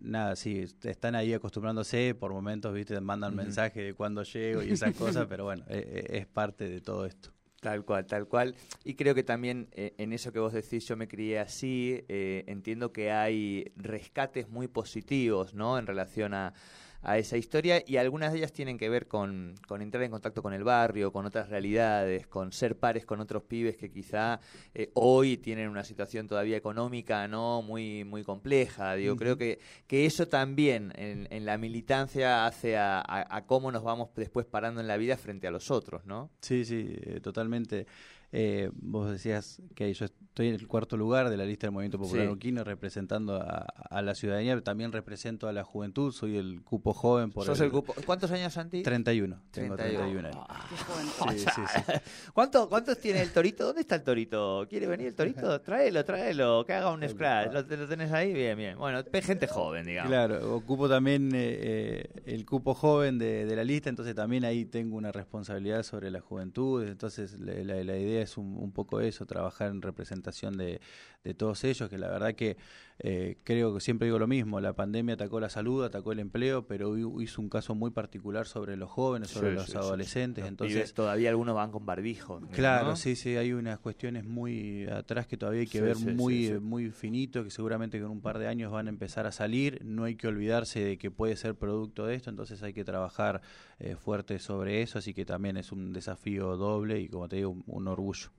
Nada, 0.00 0.36
sí, 0.36 0.64
están 0.82 1.14
ahí 1.14 1.32
acostumbrándose, 1.32 2.14
por 2.14 2.32
momentos, 2.32 2.74
viste, 2.74 3.00
mandan 3.00 3.34
mensaje 3.34 3.82
de 3.82 3.94
cuándo 3.94 4.22
llego 4.22 4.62
y 4.62 4.70
esas 4.70 4.94
cosas, 4.94 5.26
pero 5.28 5.44
bueno, 5.44 5.64
es 5.68 6.26
parte 6.26 6.68
de 6.68 6.80
todo 6.80 7.06
esto. 7.06 7.30
Tal 7.60 7.84
cual, 7.84 8.06
tal 8.06 8.28
cual. 8.28 8.54
Y 8.84 8.94
creo 8.94 9.16
que 9.16 9.24
también 9.24 9.68
eh, 9.72 9.94
en 9.98 10.12
eso 10.12 10.32
que 10.32 10.38
vos 10.38 10.52
decís, 10.52 10.86
yo 10.86 10.96
me 10.96 11.08
crié 11.08 11.40
así, 11.40 12.04
eh, 12.08 12.44
entiendo 12.46 12.92
que 12.92 13.10
hay 13.10 13.72
rescates 13.74 14.48
muy 14.48 14.68
positivos, 14.68 15.54
¿no? 15.54 15.76
En 15.76 15.86
relación 15.86 16.34
a, 16.34 16.54
a 17.02 17.18
esa 17.18 17.36
historia 17.36 17.82
y 17.86 17.96
algunas 17.96 18.32
de 18.32 18.38
ellas 18.38 18.52
tienen 18.52 18.76
que 18.76 18.88
ver 18.88 19.06
con, 19.06 19.54
con, 19.66 19.82
entrar 19.82 20.02
en 20.02 20.10
contacto 20.10 20.42
con 20.42 20.52
el 20.52 20.64
barrio, 20.64 21.12
con 21.12 21.26
otras 21.26 21.48
realidades, 21.48 22.26
con 22.26 22.52
ser 22.52 22.76
pares 22.76 23.06
con 23.06 23.20
otros 23.20 23.44
pibes 23.44 23.76
que 23.76 23.90
quizá 23.90 24.40
eh, 24.74 24.90
hoy 24.94 25.36
tienen 25.36 25.68
una 25.68 25.84
situación 25.84 26.26
todavía 26.26 26.56
económica 26.56 27.28
no 27.28 27.62
muy 27.62 28.04
muy 28.04 28.24
compleja. 28.24 28.94
Digo, 28.94 29.16
creo 29.16 29.36
que, 29.36 29.60
que 29.86 30.06
eso 30.06 30.28
también 30.28 30.92
en, 30.96 31.28
en 31.30 31.44
la 31.46 31.56
militancia 31.58 32.46
hace 32.46 32.76
a, 32.76 33.02
a, 33.06 33.46
cómo 33.46 33.70
nos 33.72 33.82
vamos 33.82 34.10
después 34.16 34.46
parando 34.46 34.80
en 34.80 34.88
la 34.88 34.96
vida 34.96 35.16
frente 35.16 35.46
a 35.46 35.50
los 35.50 35.70
otros, 35.70 36.04
¿no? 36.04 36.30
Sí, 36.40 36.64
sí, 36.64 36.96
eh, 37.02 37.20
totalmente. 37.20 37.86
Eh, 38.30 38.70
vos 38.74 39.10
decías 39.10 39.62
que 39.74 39.92
yo 39.94 40.04
estoy 40.04 40.48
en 40.48 40.54
el 40.54 40.68
cuarto 40.68 40.98
lugar 40.98 41.30
de 41.30 41.36
la 41.38 41.44
lista 41.46 41.66
del 41.66 41.72
Movimiento 41.72 41.98
Popular 41.98 42.28
Sí. 42.40 42.50
Representando 42.62 43.36
a, 43.36 43.60
a 43.90 44.02
la 44.02 44.14
ciudadanía, 44.14 44.52
pero 44.52 44.62
también 44.62 44.92
represento 44.92 45.48
a 45.48 45.52
la 45.52 45.64
juventud, 45.64 46.12
soy 46.12 46.36
el 46.36 46.60
cupo 46.62 46.92
joven 46.92 47.30
por 47.32 47.46
¿Sos 47.46 47.60
el 47.60 47.70
cupo? 47.70 47.94
¿Cuántos 48.04 48.30
años, 48.30 48.52
Santi? 48.52 48.82
31, 48.82 49.40
tengo 49.50 49.76
31. 49.76 50.28
31 50.28 50.28
años. 50.28 50.46
Qué 50.68 50.76
joven. 51.24 51.38
Sí, 51.38 51.46
sí, 51.54 51.60
sí. 51.74 51.92
¿Cuánto- 52.34 52.68
¿Cuántos 52.68 52.98
tiene 52.98 53.22
el 53.22 53.32
torito? 53.32 53.64
¿Dónde 53.66 53.80
está 53.80 53.94
el 53.94 54.02
torito? 54.02 54.66
¿Quiere 54.68 54.86
venir 54.86 55.06
el 55.08 55.14
torito? 55.14 55.60
Tráelo, 55.62 56.04
tráelo, 56.04 56.64
que 56.66 56.74
haga 56.74 56.92
un 56.92 57.08
splash. 57.08 57.50
¿Lo, 57.52 57.62
lo 57.62 57.88
tenés 57.88 58.12
ahí? 58.12 58.32
Bien, 58.34 58.56
bien. 58.58 58.76
Bueno, 58.76 59.02
gente 59.22 59.46
joven, 59.46 59.86
digamos. 59.86 60.10
Claro, 60.10 60.54
ocupo 60.54 60.88
también 60.88 61.30
eh, 61.34 61.58
eh, 61.60 62.22
el 62.26 62.44
cupo 62.44 62.74
joven 62.74 63.18
de, 63.18 63.46
de 63.46 63.56
la 63.56 63.64
lista, 63.64 63.88
entonces 63.88 64.14
también 64.14 64.44
ahí 64.44 64.66
tengo 64.66 64.96
una 64.96 65.12
responsabilidad 65.12 65.82
sobre 65.82 66.10
la 66.10 66.20
juventud, 66.20 66.84
entonces 66.86 67.38
la, 67.40 67.54
la- 67.64 67.82
la 67.84 67.96
idea 67.96 68.17
es 68.22 68.36
un, 68.38 68.56
un 68.56 68.72
poco 68.72 69.00
eso, 69.00 69.26
trabajar 69.26 69.70
en 69.70 69.82
representación 69.82 70.56
de, 70.56 70.80
de 71.24 71.34
todos 71.34 71.64
ellos, 71.64 71.88
que 71.88 71.98
la 71.98 72.08
verdad 72.08 72.34
que 72.34 72.56
eh, 73.00 73.38
creo 73.44 73.72
que 73.74 73.80
siempre 73.80 74.06
digo 74.06 74.18
lo 74.18 74.26
mismo, 74.26 74.60
la 74.60 74.72
pandemia 74.74 75.14
atacó 75.14 75.38
la 75.38 75.48
salud, 75.48 75.84
atacó 75.84 76.10
el 76.12 76.18
empleo, 76.18 76.66
pero 76.66 76.96
hizo 77.20 77.40
un 77.40 77.48
caso 77.48 77.74
muy 77.76 77.90
particular 77.92 78.46
sobre 78.46 78.76
los 78.76 78.90
jóvenes, 78.90 79.30
sobre 79.30 79.50
Sí, 79.50 79.54
los 79.54 79.66
sí, 79.66 79.72
sí, 79.72 79.78
adolescentes, 79.78 80.42
Los 80.42 80.48
entonces... 80.48 80.74
pibes 80.74 80.94
todavía 80.94 81.30
algunos 81.30 81.54
van 81.54 81.70
con 81.70 81.86
barbijo. 81.86 82.40
Claro, 82.50 82.88
¿no? 82.88 82.96
sí, 82.96 83.14
sí, 83.14 83.36
hay 83.36 83.52
unas 83.52 83.78
cuestiones 83.78 84.24
muy 84.24 84.86
atrás 84.88 85.26
que 85.28 85.36
todavía 85.36 85.60
hay 85.60 85.66
que 85.68 85.78
Sí, 85.78 85.84
ver 85.84 85.96
sí, 85.96 86.06
muy, 86.06 86.34
sí, 86.46 86.52
sí. 86.54 86.58
muy 86.60 86.90
finito, 86.90 87.44
que 87.44 87.50
seguramente 87.50 88.00
con 88.00 88.10
un 88.10 88.20
par 88.20 88.38
de 88.38 88.48
años 88.48 88.72
van 88.72 88.86
a 88.86 88.90
empezar 88.90 89.26
a 89.26 89.32
salir. 89.32 89.80
No 89.84 90.04
hay 90.04 90.16
que 90.16 90.26
olvidarse 90.26 90.80
de 90.80 90.98
que 90.98 91.10
puede 91.12 91.36
ser 91.36 91.54
producto 91.54 92.04
de 92.06 92.16
esto, 92.16 92.30
entonces 92.30 92.62
hay 92.64 92.72
que 92.72 92.84
trabajar 92.84 93.42
eh, 93.78 93.94
fuerte 93.96 94.38
sobre 94.40 94.82
eso, 94.82 94.98
así 94.98 95.14
que 95.14 95.24
también 95.24 95.56
es 95.56 95.70
un 95.70 95.92
desafío 95.92 96.56
doble 96.56 97.00
y 97.00 97.08
como 97.08 97.28
te 97.28 97.36
digo, 97.36 97.50
un, 97.50 97.62
un 97.66 97.86
orgullo. 97.86 98.30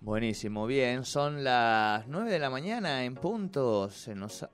Buenísimo, 0.00 0.66
bien. 0.66 1.04
Son 1.04 1.44
las 1.44 2.06
9 2.08 2.30
de 2.30 2.38
la 2.38 2.50
mañana 2.50 3.04
en 3.04 3.14
punto. 3.16 3.90
Se 3.90 4.14
nos 4.14 4.42
ha- 4.42 4.50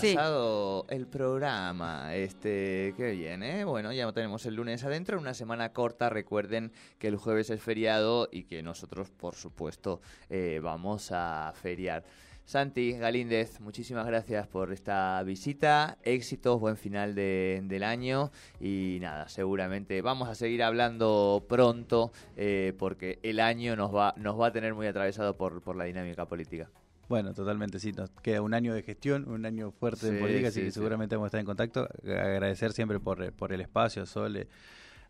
Sí. 0.00 0.14
pasado 0.14 0.86
el 0.90 1.06
programa. 1.06 2.14
Este, 2.14 2.94
qué 2.96 3.12
bien, 3.12 3.42
¿eh? 3.42 3.64
Bueno, 3.64 3.90
ya 3.92 4.12
tenemos 4.12 4.44
el 4.46 4.54
lunes 4.54 4.84
adentro. 4.84 5.18
Una 5.18 5.34
semana 5.34 5.72
corta. 5.72 6.10
Recuerden 6.10 6.72
que 6.98 7.08
el 7.08 7.16
jueves 7.16 7.48
es 7.50 7.60
feriado 7.62 8.28
y 8.30 8.44
que 8.44 8.62
nosotros, 8.62 9.10
por 9.10 9.34
supuesto, 9.34 10.00
eh, 10.28 10.60
vamos 10.62 11.10
a 11.10 11.52
feriar. 11.60 12.04
Santi 12.44 12.92
Galíndez, 12.92 13.58
muchísimas 13.60 14.06
gracias 14.06 14.46
por 14.46 14.70
esta 14.72 15.22
visita. 15.22 15.96
Éxitos, 16.02 16.60
buen 16.60 16.76
final 16.76 17.14
de- 17.14 17.62
del 17.64 17.82
año. 17.82 18.30
Y 18.60 18.98
nada, 19.00 19.28
seguramente 19.28 20.02
vamos 20.02 20.28
a 20.28 20.34
seguir 20.34 20.62
hablando 20.62 21.44
pronto 21.48 22.12
eh, 22.36 22.74
porque 22.78 23.18
el 23.22 23.40
año 23.40 23.76
nos 23.76 23.94
va, 23.94 24.12
nos 24.18 24.38
va 24.38 24.48
a 24.48 24.52
tener 24.52 24.74
muy 24.74 24.86
atravesado 24.86 25.36
por, 25.36 25.62
por 25.62 25.74
la 25.74 25.84
dinámica 25.84 26.26
política. 26.26 26.68
Bueno, 27.08 27.32
totalmente, 27.34 27.78
sí, 27.80 27.92
nos 27.92 28.10
queda 28.22 28.40
un 28.42 28.52
año 28.54 28.74
de 28.74 28.82
gestión, 28.82 29.26
un 29.28 29.44
año 29.46 29.70
fuerte 29.72 30.00
Sí, 30.00 30.08
en 30.08 30.20
política, 30.20 30.48
así 30.48 30.60
sí, 30.60 30.66
que 30.66 30.70
sí. 30.70 30.74
seguramente 30.74 31.16
vamos 31.16 31.26
a 31.26 31.28
estar 31.28 31.40
en 31.40 31.46
contacto. 31.46 31.88
Agradecer 32.04 32.72
siempre 32.72 33.00
por, 33.00 33.32
por 33.32 33.52
el 33.52 33.60
espacio, 33.62 34.04
Sole, 34.06 34.48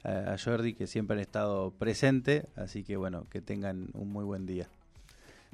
a 0.04 0.34
a 0.34 0.38
Jordi, 0.38 0.74
que 0.74 0.86
siempre 0.86 1.14
han 1.16 1.20
estado 1.20 1.72
presentes, 1.72 2.46
así 2.56 2.84
que 2.84 2.96
bueno, 2.96 3.26
que 3.30 3.40
tengan 3.40 3.88
un 3.94 4.10
muy 4.12 4.24
buen 4.24 4.44
día. 4.46 4.68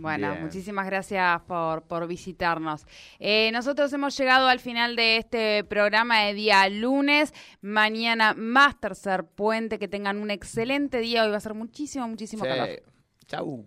Bueno, 0.01 0.31
Bien. 0.31 0.43
muchísimas 0.43 0.87
gracias 0.87 1.43
por, 1.43 1.83
por 1.83 2.07
visitarnos. 2.07 2.87
Eh, 3.19 3.51
nosotros 3.53 3.93
hemos 3.93 4.17
llegado 4.17 4.49
al 4.49 4.59
final 4.59 4.97
de 4.97 5.19
este 5.19 5.63
programa 5.65 6.23
de 6.23 6.33
día 6.33 6.67
lunes. 6.71 7.35
Mañana 7.61 8.33
más 8.33 8.81
tercer 8.81 9.25
puente. 9.25 9.79
Que 9.79 9.89
tengan 9.89 10.17
un 10.17 10.31
excelente 10.31 11.01
día. 11.01 11.25
Hoy 11.25 11.31
va 11.31 11.37
a 11.37 11.41
ser 11.41 11.55
muchísimo, 11.55 12.09
muchísimo 12.09 12.45
calor. 12.45 12.69
Sí. 12.69 12.83
Chau. 13.27 13.65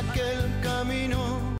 Aquel 0.00 0.48
camino? 0.62 1.39